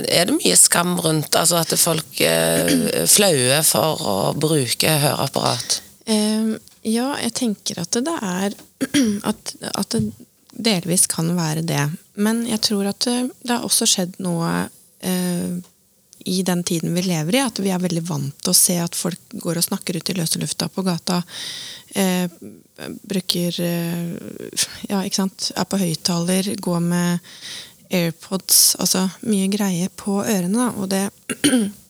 [0.09, 5.81] er det mye skam rundt altså at folk er flaue for å bruke høreapparat?
[6.05, 8.55] Eh, ja, jeg tenker at det er
[9.31, 10.05] at, at det
[10.53, 11.83] delvis kan være det.
[12.13, 14.49] Men jeg tror at det, det har også skjedd noe
[15.01, 15.55] eh,
[16.25, 17.41] i den tiden vi lever i.
[17.43, 20.17] At vi er veldig vant til å se at folk går og snakker ut i
[20.17, 21.21] løse lufta på gata.
[21.95, 22.29] Eh,
[23.03, 24.57] bruker eh,
[24.89, 25.51] Ja, ikke sant.
[25.57, 27.33] Er på høyttaler, går med
[27.93, 28.75] AirPods.
[28.81, 30.69] Altså mye greie på ørene, da.
[30.77, 31.07] Og det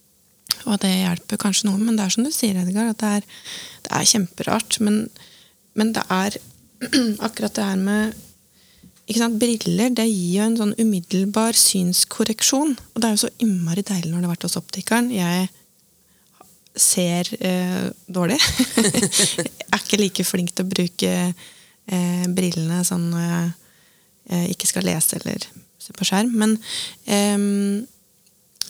[0.70, 3.32] Og det hjelper kanskje noe, men det er som du sier, Edgar, at det er,
[3.88, 4.78] det er kjemperart.
[4.84, 5.08] Men,
[5.80, 6.38] men det er
[7.28, 8.22] akkurat det her med
[9.04, 12.72] ikke sant, Briller det gir jo en sånn umiddelbar synskorreksjon.
[12.94, 15.10] Og det er jo så innmari deilig når du har vært hos optikeren.
[15.12, 15.50] Jeg
[16.80, 18.40] ser eh, dårlig.
[19.74, 23.52] er ikke like flink til å bruke eh, brillene sånn når jeg
[24.30, 25.50] eh, ikke skal lese eller
[25.84, 26.32] se på skjerm.
[26.40, 26.56] Men
[27.12, 27.84] ehm,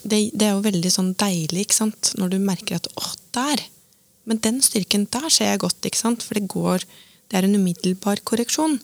[0.04, 2.13] det, det er jo veldig sånn deilig ikke sant?
[2.20, 3.66] når du merker at åh, der!
[4.30, 6.24] Men den styrken der ser jeg godt, ikke sant?
[6.26, 6.86] for det går
[7.32, 8.76] det er en umiddelbar korreksjon.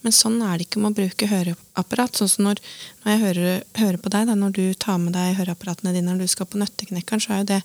[0.00, 2.16] Men sånn er det ikke med å bruke høreapparat.
[2.16, 2.62] Sånn som når,
[3.02, 6.22] når jeg hører, hører på deg, da, når du tar med deg høreapparatene dine når
[6.24, 7.60] du skal på Nøtteknekkeren, så er jo det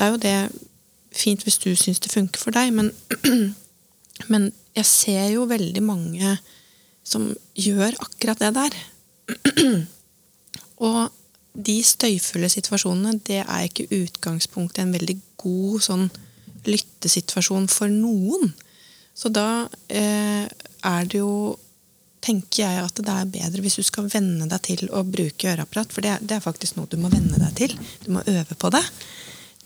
[0.00, 0.36] det er jo det
[1.12, 2.92] fint hvis du syns det funker for deg, men,
[4.32, 6.36] men jeg ser jo veldig mange
[7.04, 7.26] som
[7.58, 8.76] gjør akkurat det der.
[10.86, 11.10] Og
[11.66, 16.06] de støyfulle situasjonene, det er ikke utgangspunktet en veldig god sånn
[16.68, 18.52] lyttesituasjon for noen.
[19.16, 21.56] Så da eh, er det jo
[22.20, 25.92] tenker jeg at det er bedre hvis du skal venne deg til å bruke øreapparat.
[25.94, 27.76] For det er, det er faktisk noe du må venne deg til.
[28.04, 28.82] Du må øve på det.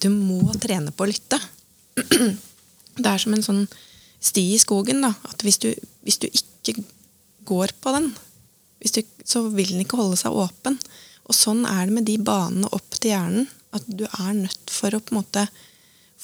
[0.02, 1.40] Du må trene på å lytte.
[2.94, 3.64] Det er som en sånn
[4.22, 5.00] sti i skogen.
[5.02, 5.72] da, at Hvis du,
[6.07, 6.85] hvis du ikke
[7.42, 8.12] går på den,
[8.85, 10.78] du, så vil den ikke holde seg åpen.
[11.24, 13.48] Og sånn er det med de banene opp til hjernen.
[13.74, 15.46] At du er nødt for å på en måte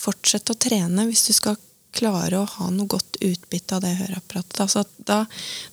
[0.00, 1.58] fortsette å trene hvis du skal
[1.96, 4.60] klare å ha noe godt utbytte av det høreapparatet.
[4.62, 5.24] Altså, da,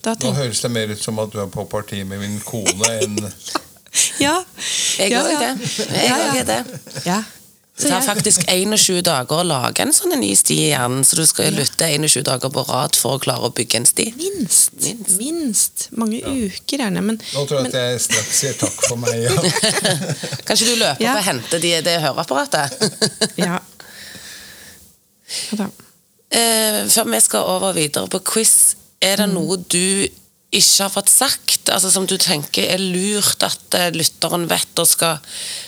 [0.01, 2.93] da Nå høres det mer ut som at du er på parti med min kone
[3.03, 3.19] enn
[4.25, 4.35] ja,
[4.97, 5.37] Jeg ja, òg ja.
[5.37, 5.69] er det.
[5.77, 6.23] Jeg Ja, ja.
[6.25, 6.81] også er det.
[7.05, 7.19] Ja.
[7.77, 11.25] Det tar faktisk 21 dager å lage en sånn ny sti i hjernen, så du
[11.29, 14.07] skal lytte 21 dager på rad for å klare å bygge en sti.
[14.17, 14.79] Minst.
[14.81, 15.11] Minst.
[15.19, 15.87] Minst.
[15.93, 17.03] Mange uker gjerne.
[17.05, 19.27] Men, Nå tror jeg at jeg straks sier takk for meg.
[19.27, 19.35] Ja.
[20.49, 21.13] Kanskje du løper Ja.
[21.13, 22.87] opp og henter de, det høreapparatet?
[23.45, 23.59] ja.
[25.59, 25.69] ja
[26.33, 28.55] eh, før vi skal over videre på quiz,
[29.01, 30.07] er det noe du
[30.57, 34.87] ikke har fått sagt, altså som du tenker er lurt at eh, lytteren vet og
[34.89, 35.19] skal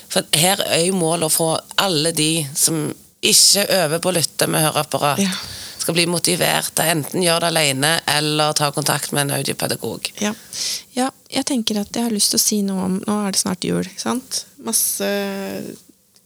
[0.10, 2.90] For her er jo målet å få alle de som
[3.22, 5.32] ikke øver på å lytte med høreapparat, Ja.
[5.80, 10.10] skal bli motivert til enten gjøre det alene eller ta kontakt med en audiopedagog.
[10.22, 10.34] Ja.
[10.96, 13.40] ja, jeg tenker at jeg har lyst til å si noe om Nå er det
[13.42, 14.44] snart jul, ikke sant?
[14.64, 15.06] Masse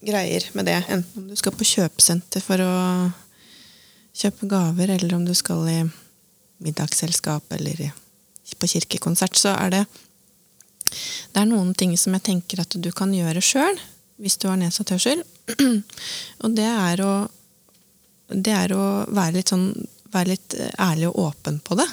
[0.03, 0.79] greier med det.
[0.89, 2.73] Enten om du skal på kjøpesenter for å
[4.13, 5.79] kjøpe gaver, eller om du skal i
[6.63, 7.91] middagsselskap eller
[8.59, 9.83] på kirkekonsert, så er det
[11.33, 13.79] det er noen ting som jeg tenker at du kan gjøre sjøl
[14.21, 15.23] hvis du har nedsatt hørsel.
[16.43, 17.13] Og det er å
[18.33, 19.67] det er å være litt sånn
[20.13, 21.87] være litt eh, ærlig og åpen på det.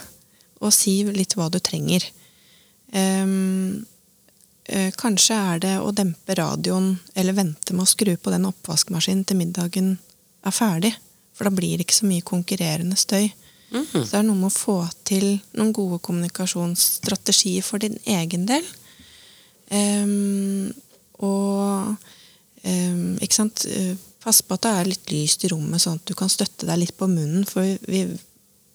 [0.61, 2.05] Og si litt hva du trenger.
[2.93, 9.25] Eh, kanskje er det å dempe radioen eller vente med å skru på den oppvaskmaskinen
[9.27, 9.95] til middagen
[10.47, 10.93] er ferdig.
[11.35, 13.31] For da blir det ikke så mye konkurrerende støy.
[13.71, 18.67] Så det er noe med å få til noen gode kommunikasjonsstrategier for din egen del.
[19.71, 20.71] Ehm,
[21.23, 21.95] og
[22.65, 26.11] um, ikke sant eh, Pass på at det er litt lyst i rommet, sånn at
[26.11, 27.47] du kan støtte deg litt på munnen.
[27.49, 28.03] For vi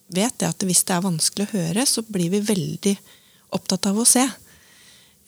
[0.09, 2.93] vet det at hvis det er vanskelig å høre, så blir vi veldig
[3.53, 4.23] opptatt av å se.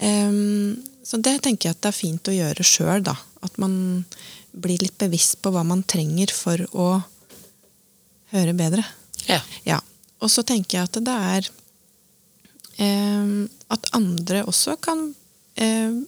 [0.01, 0.73] Um,
[1.05, 3.13] så det tenker jeg at det er fint å gjøre sjøl, da.
[3.45, 3.77] At man
[4.57, 6.87] blir litt bevisst på hva man trenger for å
[8.33, 8.83] høre bedre.
[9.29, 9.39] Ja.
[9.69, 9.77] Ja.
[10.17, 11.47] Og så tenker jeg at det er
[12.81, 15.11] ehm, At andre også kan
[15.63, 16.05] ehm,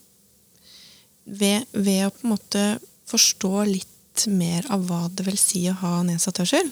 [1.30, 2.64] ved, ved å på en måte
[3.10, 6.70] forstå litt mer av hva det vil si å ha nedsatt hørsel,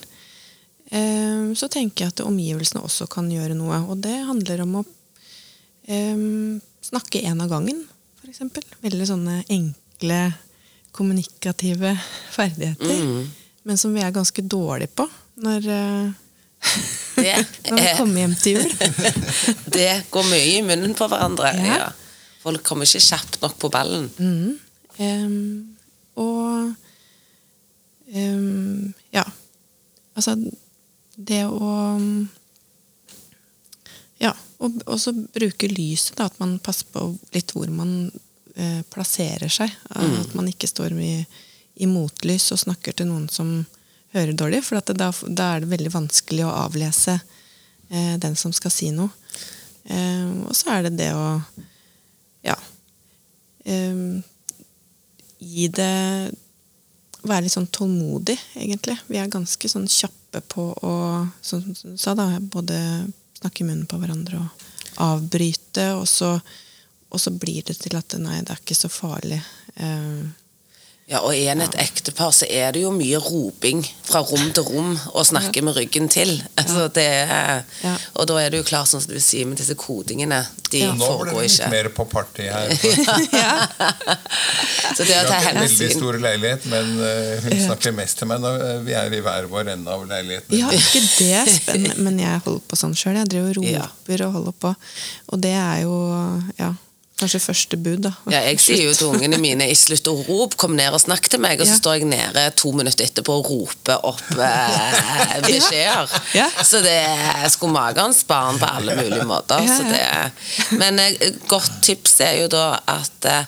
[0.91, 3.79] eh, så tenker jeg at omgivelsene også kan gjøre noe.
[3.87, 4.85] Og det handler om å
[5.87, 6.25] eh,
[6.89, 7.85] snakke én av gangen,
[8.21, 8.43] f.eks.
[8.83, 10.21] Veldig sånne enkle
[10.97, 11.95] kommunikative
[12.37, 13.27] ferdigheter.
[13.67, 15.07] Men som vi er ganske dårlige på
[15.43, 16.07] når, eh,
[17.17, 17.33] Det,
[17.69, 18.73] når vi er, kommer hjem til jul.
[19.77, 21.53] det går mye i munnen på hverandre.
[21.57, 21.79] Ja.
[21.81, 21.87] Ja.
[22.47, 24.07] Folk kommer ikke kjapt nok på ballen.
[25.03, 25.75] Em,
[26.15, 26.71] og
[28.15, 29.25] um, ja.
[30.17, 30.37] Altså
[31.17, 31.73] det å
[34.17, 34.31] Ja,
[34.63, 36.15] og også bruke lyset.
[36.17, 37.03] Da, at man passer på
[37.35, 38.07] litt hvor man
[38.55, 39.73] eh, plasserer seg.
[39.91, 41.27] At man ikke står mye
[41.77, 43.59] i motlys og snakker til noen som
[44.15, 44.63] hører dårlig.
[44.65, 48.73] For at det, da, da er det veldig vanskelig å avlese eh, den som skal
[48.73, 49.11] si noe.
[49.85, 51.27] Eh, og så er det det å
[52.47, 52.57] ja,
[53.67, 54.19] um,
[55.37, 55.93] gi det
[57.27, 58.93] Være litt sånn tålmodig, egentlig.
[59.09, 60.91] Vi er ganske sånn kjappe på å
[61.43, 62.77] som du sa da, både
[63.41, 64.67] snakke i munnen på hverandre og
[65.03, 66.29] avbryte, og så,
[67.09, 69.41] og så blir det til at nei, det er ikke så farlig.
[69.75, 70.23] Eh,
[71.07, 74.65] Ja, og er en et ektepar, så er det jo mye roping fra rom til
[74.67, 76.33] rom og snakke med ryggen til.
[76.59, 77.61] Altså, det er,
[78.13, 80.41] Og da er det jo klart, sånn som du sier, med disse kodingene.
[80.67, 80.89] De Ja.
[80.91, 82.67] Nå ble foregår det litt mer på party her.
[84.97, 87.91] Så det å Vi ta har ikke en veldig stor leilighet, men eh, hun snakker
[87.95, 90.57] mest til meg når eh, vi er i hver vår ende av leiligheten.
[90.59, 93.15] Ja, ikke det, spennende, men jeg holder på sånn sjøl.
[93.21, 94.69] Jeg driver og roper og holder på.
[95.31, 95.95] Og det er jo
[96.59, 96.73] ja,
[97.17, 98.11] kanskje første bud, da.
[98.31, 101.25] ja, Jeg sier jo til ungene mine i slutt å rope, kom ned og snakk
[101.33, 101.59] til meg.
[101.59, 101.79] Og så Ja.
[101.81, 106.13] står jeg nede to minutter etterpå og roper opp eh, beskjeder.
[106.37, 106.45] Ja.
[106.63, 109.65] Så det er skomagerens barn på alle mulige måter.
[109.65, 113.43] Det, men eh, godt tips er jo da at eh,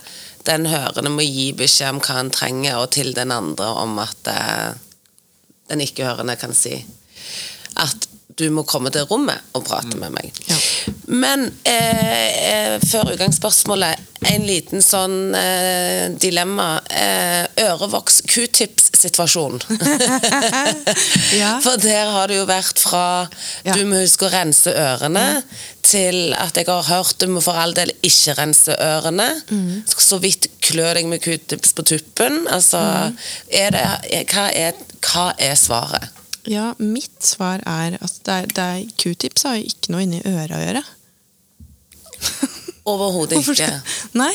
[0.50, 4.32] den hørende må gi beskjed om hva han trenger, og til den andre om at
[4.34, 4.70] eh,
[5.70, 6.80] den ikke-hørende kan si
[7.80, 8.09] at
[8.40, 10.32] du må komme til rommet og prate med meg.
[10.50, 10.58] Ja.
[11.10, 16.82] Men eh, eh, før utgangsspørsmålet, en liten sånn eh, dilemma.
[16.92, 19.60] Eh, Ørevoks-q-tips-situasjon.
[21.34, 21.60] Ja.
[21.64, 23.04] For der har det jo vært fra
[23.66, 23.74] Ja.
[23.76, 25.44] du må huske å rense ørene,
[25.86, 29.28] til at jeg har hørt du må for all del ikke rense ørene.
[29.50, 29.84] Mm.
[29.88, 32.46] Så vidt klø deg med q-tips på tuppen.
[32.52, 33.18] Altså, Mm.
[33.52, 33.86] er det,
[34.34, 36.10] hva, er, hva er svaret?
[36.48, 40.22] Ja, mitt svar er at det er, det er q-tips har jo ikke noe inni
[40.24, 40.84] øret å gjøre.
[42.90, 43.70] Overhodet ikke.
[44.18, 44.32] Nei.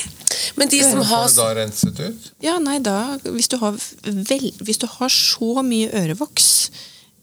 [0.59, 2.27] Men de som har Har du da renset ut?
[2.45, 6.49] Ja, nei, da Hvis du har, vel, hvis du har så mye ørevoks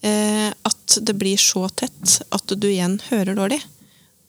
[0.01, 3.61] eh, at det blir så tett at du igjen hører dårlig,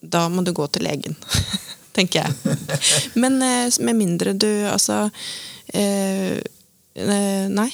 [0.01, 1.17] da må du gå til legen.
[1.97, 2.59] Tenker jeg.
[3.23, 5.05] Men eh, med mindre du Altså
[5.75, 7.71] eh, eh, Nei.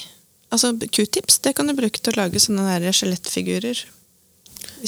[0.50, 3.84] Altså, Q-tips det kan du bruke til å lage sånne skjelettfigurer.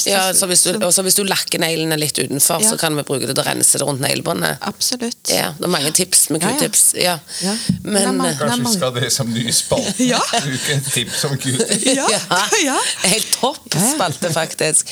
[0.06, 2.70] Ja, så hvis du, og så hvis du lakker neglene litt utenfor, Ja.
[2.70, 4.58] så kan vi bruke det til å rense det rundt neglebåndet.
[4.62, 5.18] Absolutt.
[5.34, 6.82] Ja, det er mange tips med q-tips.
[6.94, 7.16] Ja.
[7.42, 7.56] Ja.
[7.82, 9.94] Men mange- eh, Det Kanskje vi skal det som ny spalte?
[10.12, 10.20] Ja.
[10.30, 11.86] Bruke et tips om q-tips?
[11.90, 12.06] Ja,
[12.62, 12.78] ja.
[13.12, 14.86] Helt topp spalte, faktisk.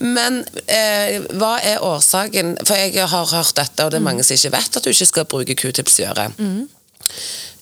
[0.00, 4.34] Men eh, hva er årsaken For jeg har hørt dette, og det er mange som
[4.34, 6.34] ikke vet at du ikke skal bruke q-tips i øret.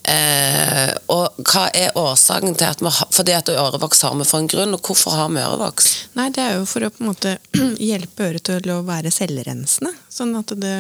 [0.09, 4.40] Eh, og hva er årsaken til at vi har Fordi at ørevoks har vi for
[4.40, 5.90] en grunn, og hvorfor har vi ørevoks?
[6.16, 7.34] Nei, det er jo for å på en måte
[7.90, 9.92] hjelpe øret til å være selvrensende.
[10.09, 10.78] Sånn at det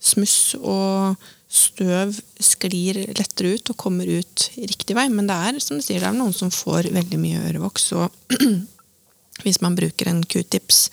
[0.00, 1.18] smuss og
[1.50, 5.08] støv sklir lettere ut og kommer ut riktig vei.
[5.10, 7.90] Men det er som du sier, det er noen som får veldig mye ørevoks.
[7.98, 8.36] Og
[9.44, 10.84] hvis man bruker en q-tips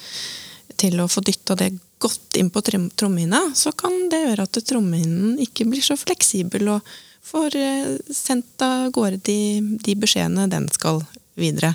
[0.82, 4.60] til å få dytta det godt inn på trom- trommehinna, så kan det gjøre at
[4.70, 6.98] trommehinnen ikke blir så fleksibel og
[7.28, 9.40] får eh, sendt av gårde de,
[9.84, 11.02] de beskjedene den skal
[11.38, 11.74] videre.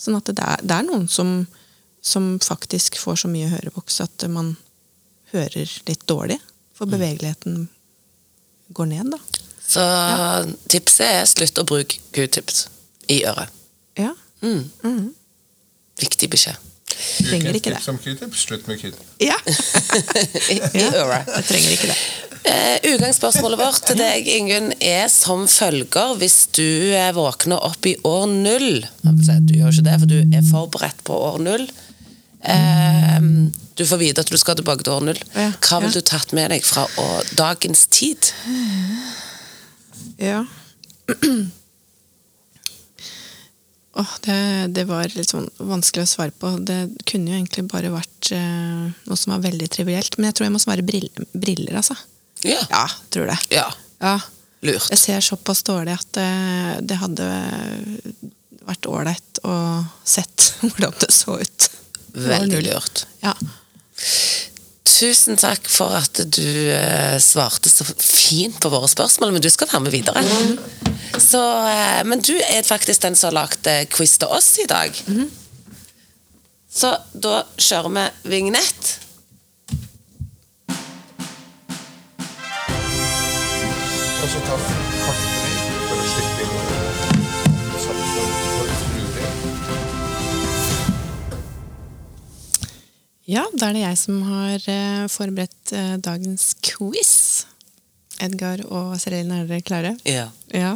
[0.00, 1.36] Sånn at det er, det er noen som,
[2.04, 4.54] som faktisk får så mye hørevoks at man
[5.34, 6.40] hører litt dårlig.
[6.74, 7.68] For bevegeligheten
[8.74, 9.20] går ned, da.
[9.64, 9.82] Så
[10.68, 12.66] tipset er slutt å bruke q-tips
[13.14, 13.52] i øret.
[13.98, 14.10] Ja.
[14.42, 15.14] Mm.
[16.00, 16.58] Viktig beskjed.
[17.24, 17.80] Trenger ikke det.
[17.84, 19.14] Slutt med q-tips.
[19.22, 19.38] Ja,
[20.52, 21.30] I, i øret.
[21.30, 21.98] jeg trenger ikke det.
[22.44, 27.94] Eh, Utgangsspørsmålet vårt til deg, Ingunn, er som følger hvis du eh, våkner opp i
[28.04, 31.64] år null Du gjør ikke det, for du er forberedt på år null.
[32.44, 33.20] Eh,
[33.74, 35.20] du får vite at du skal tilbake til år null.
[35.34, 36.84] Hva vil du tatt med deg fra
[37.38, 38.32] dagens tid?
[40.20, 40.44] Ja.
[43.96, 44.38] Åh, det,
[44.74, 46.56] det var litt sånn vanskelig å svare på.
[46.66, 50.18] Det kunne jo egentlig bare vært eh, noe som var veldig trivielt.
[50.18, 51.96] Men jeg tror jeg må svare briller, briller altså.
[52.44, 52.60] Ja.
[52.70, 53.38] Ja, tror det.
[53.56, 53.68] Ja,
[54.04, 54.18] Ja.
[54.64, 54.86] Lurt.
[54.94, 56.28] Jeg ser såpass dårlig at det,
[56.88, 57.24] det hadde
[58.64, 59.56] vært ålreit å
[60.08, 61.66] sett hvordan det så ut.
[62.14, 63.02] Veldig lurt.
[63.20, 63.34] Ja.
[64.94, 69.68] Tusen takk for at du eh, svarte så fint på våre spørsmål, men du skal
[69.68, 70.22] være med videre.
[71.20, 74.68] Så, eh, men du er faktisk den som har lagd eh, quiz til oss i
[74.70, 74.96] dag.
[76.74, 78.94] Så da kjører vi vignett.
[84.24, 86.52] Og så ta for å slippe inn
[93.28, 97.12] ja, da er det jeg som har eh, forberedt eh, dagens quiz.
[98.24, 99.92] Edgar og Serelin, er dere klare?
[100.08, 100.30] Ja.
[100.52, 100.72] Ja.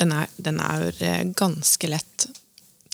[0.00, 2.26] Den er, den er eh, ganske lett,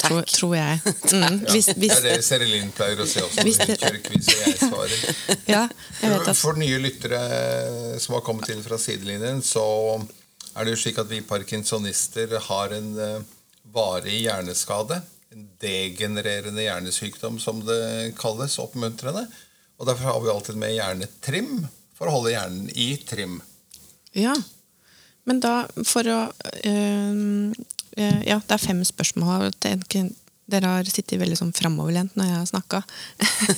[0.02, 0.32] tror, Takk.
[0.36, 0.80] tror jeg.
[1.12, 4.00] Mm, hvis, Det hvis, er det Serelin pleier å si også Hvis det- hun kjører
[4.06, 5.02] quiz, og jeg svarer.
[5.54, 5.62] ja,
[6.00, 7.20] jeg vet at For nye lyttere
[8.02, 9.64] som har kommet inn fra sidelinjen, så
[10.56, 13.20] er det jo slik at vi parkinsonister har en eh,
[13.72, 15.00] varig hjerneskade.
[15.32, 19.22] En degenererende hjernesykdom, som det kalles oppmuntrende.
[19.80, 21.54] Og derfor har vi alltid med hjernetrim
[21.96, 23.38] for å holde hjernen i trim.
[24.12, 24.34] Ja.
[25.24, 25.54] Men da,
[25.86, 26.18] for å
[26.68, 27.52] øh,
[27.96, 29.50] Ja, det er fem spørsmål.
[30.52, 32.80] Dere har sittet veldig sånn framoverlent når jeg har snakka.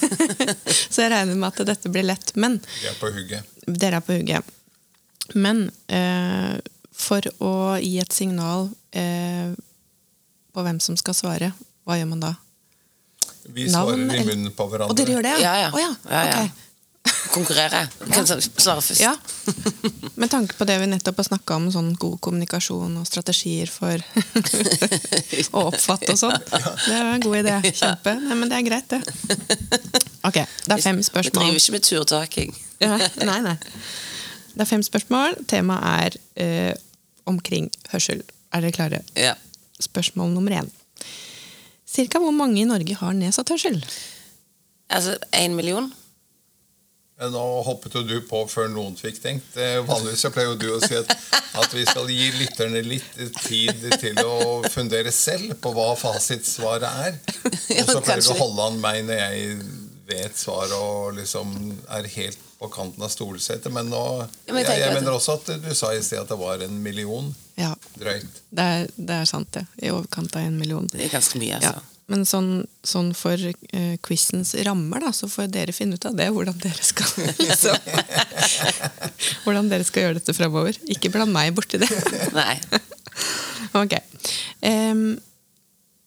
[0.93, 2.35] Så jeg regner med at dette blir lett.
[2.37, 3.49] Men Vi er på hugget.
[3.67, 4.51] dere er på hugget.
[5.35, 6.59] Men eh,
[6.95, 9.55] for å gi et signal eh,
[10.55, 11.53] på hvem som skal svare,
[11.89, 12.35] hva gjør man da?
[13.49, 14.93] Vi Navn, svarer i munnen på hverandre.
[14.93, 15.73] Og dere gjør det, Ja, ja.
[15.81, 15.89] Ja.
[16.11, 16.45] Ja, ja.
[16.45, 16.61] ok.
[17.35, 17.89] Konkurrere.
[18.25, 19.01] Som svarer først?
[19.03, 19.13] Ja.
[20.15, 24.01] Med tanke på det vi nettopp har snakka om, sånn god kommunikasjon og strategier for
[25.59, 26.37] å oppfatte og sånn.
[26.49, 27.57] Det er en god idé.
[27.81, 28.15] Kjempe.
[28.23, 29.03] Nei, men det er greit, det.
[30.25, 31.35] Ok, det er fem spørsmål.
[31.35, 32.55] Vi driver ikke med turtaking.
[32.85, 32.97] Ja,
[33.27, 33.57] nei, nei.
[34.55, 35.37] Det er fem spørsmål.
[35.51, 36.73] Temaet er eh,
[37.29, 38.23] omkring hørsel.
[38.55, 39.03] Er dere klare?
[39.19, 39.35] Ja.
[39.83, 40.71] Spørsmål nummer én.
[41.91, 43.83] Cirka hvor mange i Norge har nedsatt hørsel?
[44.95, 45.91] Altså, én million?
[47.21, 49.55] Ja, Nå hoppet jo du på før noen fikk tenkt.
[49.55, 51.13] Eh, Vanligvis så pleier jo du å si at,
[51.61, 57.19] at vi skal gi lytterne litt tid til å fundere selv på hva fasitsvaret er.
[57.85, 59.59] Og så pleier du å holde an meg når jeg
[60.05, 61.55] vet svaret og liksom
[61.97, 63.71] er helt på kanten av stolsetet.
[63.73, 64.03] Men nå
[64.51, 67.71] jeg jeg, mener også at du sa i sted at det var en million Ja,
[67.97, 68.43] drøyt.
[68.51, 69.65] det er, det er sant, det.
[69.81, 70.87] I overkant av en million.
[70.93, 71.77] Det er ganske mye, altså.
[71.79, 71.94] Ja.
[72.13, 76.27] Men sånn, sånn for uh, quizens rammer, da, så får dere finne ut av det,
[76.35, 77.09] hvordan dere skal
[77.41, 77.93] liksom,
[79.47, 80.77] Hvordan dere skal gjøre dette fremover.
[80.93, 81.89] Ikke bland meg borti det.
[82.37, 82.59] Nei.
[83.81, 83.97] ok.
[84.65, 85.07] Um,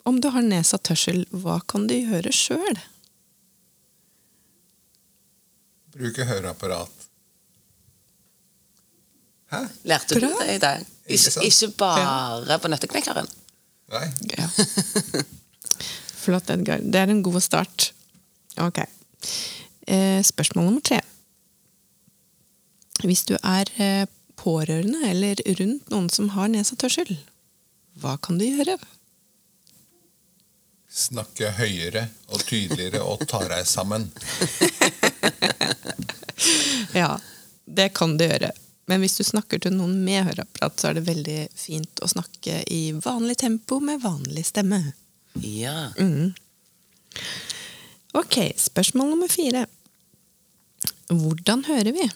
[0.07, 2.77] om du har nedsatt hørsel, hva kan du gjøre sjøl?
[5.97, 6.93] Bruke høreapparat.
[9.49, 9.63] Hæ?
[9.89, 10.85] Lærte du det i dag?
[11.07, 13.33] Ikke Ikke, ikke bare på nøtteknekkeren.
[13.95, 14.05] Nei?
[14.35, 14.47] Ja.
[16.27, 16.81] Flott, Edgar.
[16.83, 17.91] Det er en god start.
[18.59, 18.81] Ok.
[19.87, 20.99] Eh, spørsmål nummer tre.
[23.07, 24.03] Hvis du er eh,
[24.35, 27.13] pårørende eller rundt noen som har nedsatt hørsel,
[28.01, 28.75] hva kan du gjøre?
[30.91, 34.09] Snakke høyere og tydeligere og ta deg sammen.
[36.93, 37.19] Ja,
[37.65, 38.51] det kan du gjøre.
[38.87, 42.61] Men hvis du snakker til noen med høreapparat, så er det veldig fint å snakke
[42.73, 44.79] i vanlig tempo med vanlig stemme.
[45.43, 45.89] Ja.
[48.17, 49.65] Ok, spørsmål nummer fire.
[51.07, 52.07] Hvordan hører vi?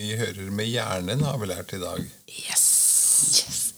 [0.00, 2.04] Vi hører med hjernen, har vi lært i dag.
[2.30, 3.74] Yes!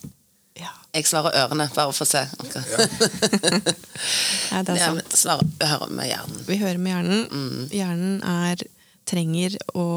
[0.59, 0.71] Ja.
[0.95, 2.23] Jeg svarer ørene, bare for å se.
[4.53, 5.03] Nei, det er sant.
[5.03, 6.45] Jeg svarer hører med hjernen.
[6.47, 7.67] Vi hører med hjernen.
[7.75, 8.63] Hjernen er,
[9.09, 9.89] trenger å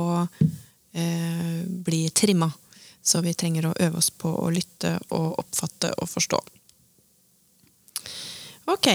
[0.97, 2.49] eh, bli trimma.
[3.05, 6.39] Så vi trenger å øve oss på å lytte og oppfatte og forstå.
[8.73, 8.87] Ok.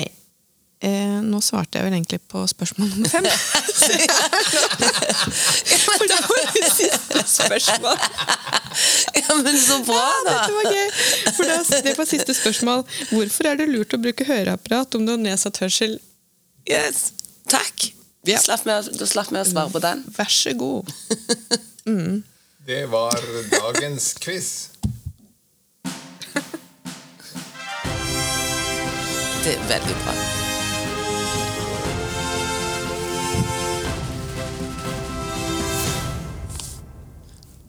[0.81, 3.27] Eh, nå svarte jeg vel egentlig på spørsmål nummer fem.
[5.85, 7.99] For det var det siste spørsmål.
[9.21, 10.33] Ja, men så bra, da!
[10.33, 10.89] Ja, Dette var gøy.
[11.37, 12.85] For det, det var siste spørsmål.
[13.13, 15.99] Hvorfor er det lurt å bruke høreapparat om du har nedsatt hørsel?
[16.71, 17.11] Yes.
[17.51, 17.91] Takk.
[18.29, 18.41] Ja.
[18.41, 20.03] Slapp med, du slapp med å svare på den.
[20.17, 20.89] Vær så god.
[22.71, 23.15] Det var
[23.51, 24.71] dagens quiz.
[29.45, 30.13] Det er veldig bra.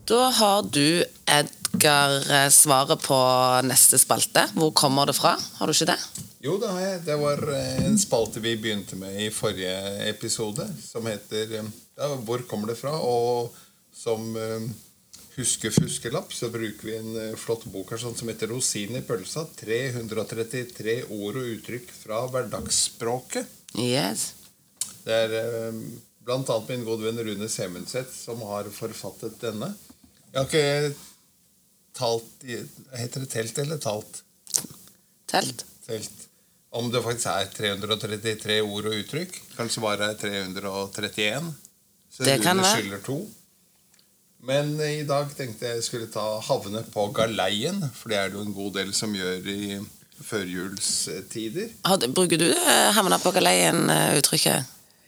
[0.06, 3.18] Da har du, Edgar, eh, svaret på
[3.66, 4.46] neste spalte.
[4.54, 5.34] Hvor kommer det fra?
[5.58, 5.98] Har du ikke det?
[6.46, 7.02] Jo, det har jeg.
[7.08, 11.64] Det var eh, en spalte vi begynte med i forrige episode, som heter eh,
[11.98, 13.50] ja, 'Hvor kommer det fra?' Og
[13.92, 14.36] som
[15.32, 19.02] eh, huske-fuskelapp så bruker vi en eh, flott bok her sånn som heter 'Rosin i
[19.06, 19.46] pølsa'.
[19.56, 23.46] 333 ord og uttrykk fra hverdagsspråket.
[23.78, 24.34] Yes.
[25.04, 25.72] Det er bl.a.
[26.22, 29.72] blant annet min gode venn Rune Semenseth som har forfattet denne.
[30.32, 30.94] Jeg har ikke
[31.92, 32.44] talt
[32.96, 34.22] Heter det telt eller talt?
[35.28, 35.64] Telt.
[35.86, 36.28] Telt.
[36.72, 39.34] Om det faktisk er 333 ord og uttrykk.
[39.58, 41.50] Kanskje bare er 331.
[42.12, 43.18] Så Det kan Rune skylder to.
[44.42, 48.40] Men eh, i dag tenkte jeg skulle ta havne på galeien, for det er det
[48.40, 49.78] jo en god del som gjør i
[50.22, 51.70] førjulstider.
[52.14, 54.64] Bruker du eh, 'havna på galeien'-uttrykket?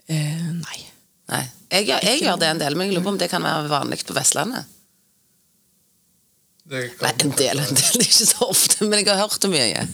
[0.07, 0.81] Eh, nei.
[1.33, 1.43] Nei.
[1.73, 3.71] Jeg, jeg, jeg gjør det en del, men jeg lurer på om det kan være
[3.73, 4.67] vanlig på Vestlandet.
[6.65, 7.91] Det, kan- Nei, en del, en del.
[7.99, 9.87] Det er ikke så ofte, men jeg har hørt det mye.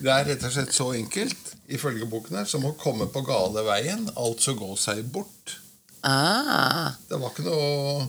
[0.00, 3.64] det er rett og slett så enkelt, ifølge boken her, som å komme på gale
[3.66, 5.58] veien, altså gå seg bort.
[6.02, 6.94] Ah.
[7.10, 8.06] Det var ikke noe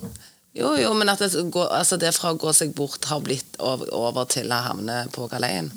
[0.54, 3.56] Jo, jo, men at det, går, altså det fra å gå seg bort har blitt
[3.64, 5.70] over, over til å havne på galeien.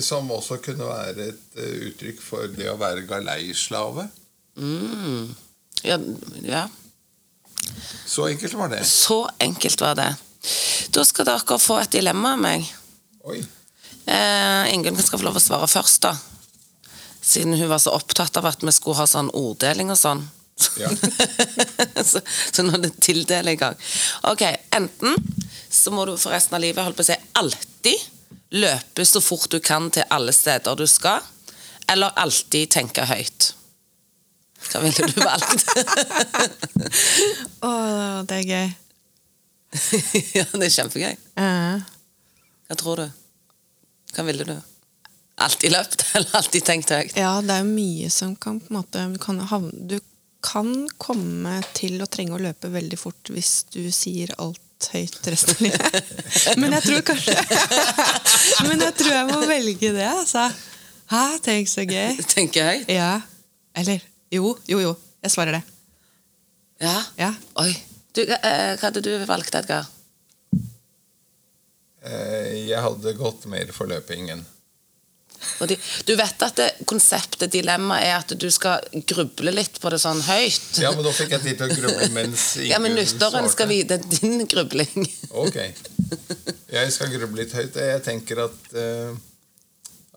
[0.00, 4.06] Som også kunne være et eh, uttrykk for det å være galeislave.
[4.56, 5.34] Mm.
[5.84, 5.98] Ja,
[6.46, 6.62] ja,
[8.06, 8.84] Så enkelt var det.
[8.86, 10.12] så enkelt var det.
[10.94, 12.70] Da skal dere få et dilemma av meg.
[13.26, 13.40] Oi.
[14.06, 16.14] Eh, Ingunn skal få lov å svare først, da.
[17.24, 20.22] Siden hun var så opptatt av at vi skulle ha sånn orddeling og sånn.
[20.78, 20.90] Ja.
[22.04, 22.20] så,
[22.52, 23.78] så nå er det tildeling i gang.
[24.30, 24.44] Ok,
[24.74, 25.16] enten
[25.74, 28.10] så må du for resten av livet holdt på å si, alltid
[28.54, 31.24] løpe så fort du kan til alle steder du skal,
[31.90, 33.50] eller alltid tenke høyt.
[34.70, 35.66] Hva ville du valgt?
[37.66, 37.72] Å,
[38.24, 38.70] det er gøy.
[40.38, 41.18] ja, det er kjempegøy.
[41.36, 41.82] Uh.
[42.68, 43.20] Hva tror du?
[44.14, 44.54] Hva ville du?
[45.44, 47.16] Alltid løpt, eller alltid tenkt høyt?
[47.18, 49.98] ja, det er jo mye som kan på en måte du kan, havne, du
[50.44, 50.70] kan
[51.00, 54.60] komme til å trenge å løpe veldig fort hvis du sier alt
[54.92, 56.10] høyt resten av livet.
[56.60, 57.36] Men jeg tror kanskje
[58.68, 60.44] Men jeg tror jeg må velge det, altså.
[61.12, 62.18] Hæ, tenk så gøy.
[62.34, 62.84] Tenker jeg.
[62.92, 63.14] Ja.
[63.76, 64.92] Eller jo, jo, jo.
[65.24, 65.62] Jeg svarer det.
[66.84, 66.94] Ja.
[67.16, 67.30] Ja.
[67.62, 67.70] Oi.
[68.14, 69.88] Du, eh, hva hadde du valgt, Edgar?
[72.04, 74.44] Eh, Jeg hadde gått mer for løpingen.
[75.70, 75.76] De,
[76.08, 80.22] du vet at det, konseptet, dilemmaet, er at du skal gruble litt på det sånn
[80.26, 80.80] høyt.
[80.82, 84.00] Ja, men da fikk jeg tid til å gruble mens Ja, men lytteren skal vite
[84.16, 85.06] din grubling.
[85.44, 85.60] Ok.
[86.74, 87.78] Jeg skal gruble litt høyt.
[87.78, 89.14] Jeg tenker at uh,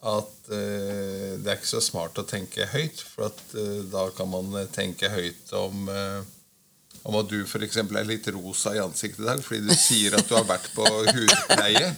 [0.08, 4.30] at uh, det er ikke så smart å tenke høyt, for at uh, da kan
[4.32, 6.20] man tenke høyt om eh,
[7.08, 7.78] om at du f.eks.
[7.80, 10.84] er litt rosa i ansiktet i dag fordi du sier at du har vært på
[10.88, 11.94] hudpleie.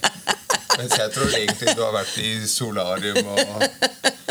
[0.78, 3.64] Mens jeg tror egentlig du har vært i solarium og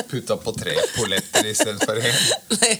[0.10, 2.22] putta på tre polletter istedenfor én.
[2.56, 2.72] Nei,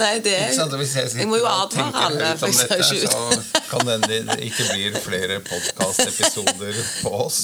[0.00, 0.72] nei, det er sant?
[0.80, 3.12] Hvis jeg, Jeg må jo sitter advare alle, for jeg ser ikke ut.
[3.12, 7.42] så kan det ikke blir flere podkastepisoder på oss.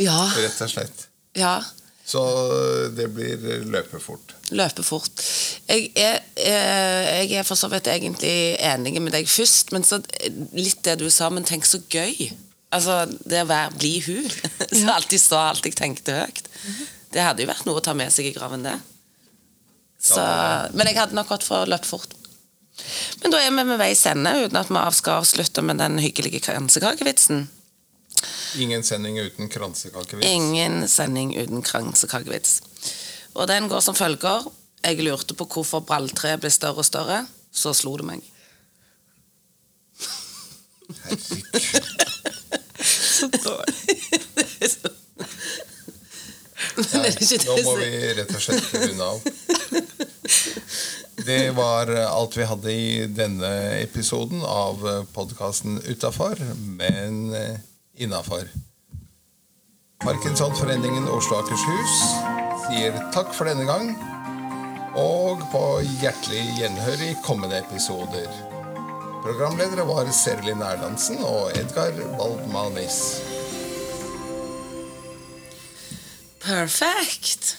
[0.00, 0.16] Ja.
[0.38, 1.06] Rett og slett.
[1.38, 1.58] Ja.
[2.08, 2.24] Så
[2.96, 4.32] det blir løpefort.
[4.56, 5.20] Løpe fort.
[5.68, 9.98] Jeg er, eh, jeg er for så vidt egentlig enig med deg først, men så
[10.56, 12.30] litt det du sa, men tenk så gøy.
[12.72, 14.28] Altså, det å være, bli hun.
[14.68, 14.94] Så Ja.
[14.98, 16.42] alltid sa alt jeg tenkte høyt.
[17.12, 18.74] Det hadde jo vært noe å ta med seg i graven, det.
[20.00, 20.20] Så,
[20.76, 22.12] men jeg hadde nok gått for å løpe fort.
[23.22, 26.42] Men da er vi ved veis ende, uten at vi skal avslutte med den hyggelige
[26.44, 27.48] kransekakevitsen.
[28.60, 30.28] Ingen sending uten kransekakevits.
[30.28, 32.60] Ingen sending uten kransekakevits.
[33.34, 34.44] Og den går som følger.
[34.88, 37.18] Jeg lurte på hvorfor balltreet ble større og større.
[37.52, 38.22] Så slo det meg.
[41.02, 41.44] Herregud.
[42.78, 43.74] Så dårlig.
[46.78, 49.18] Ikke Nå må vi rett og slett runde av.
[51.28, 53.50] Det var alt vi hadde i denne
[53.82, 54.80] episoden av
[55.12, 56.40] podkasten Utafor,
[56.78, 57.34] men
[57.98, 58.48] innafor.
[60.00, 61.98] Parkinsonforeningen Oslo og Akershus
[62.68, 63.90] sier takk for denne gang,
[64.98, 65.64] og på
[66.00, 68.28] hjertelig gjenhør i kommende episoder.
[69.22, 72.98] Programledere var Serlin Erlandsen og Edgar Waldmanis.
[76.42, 77.56] Perfekt.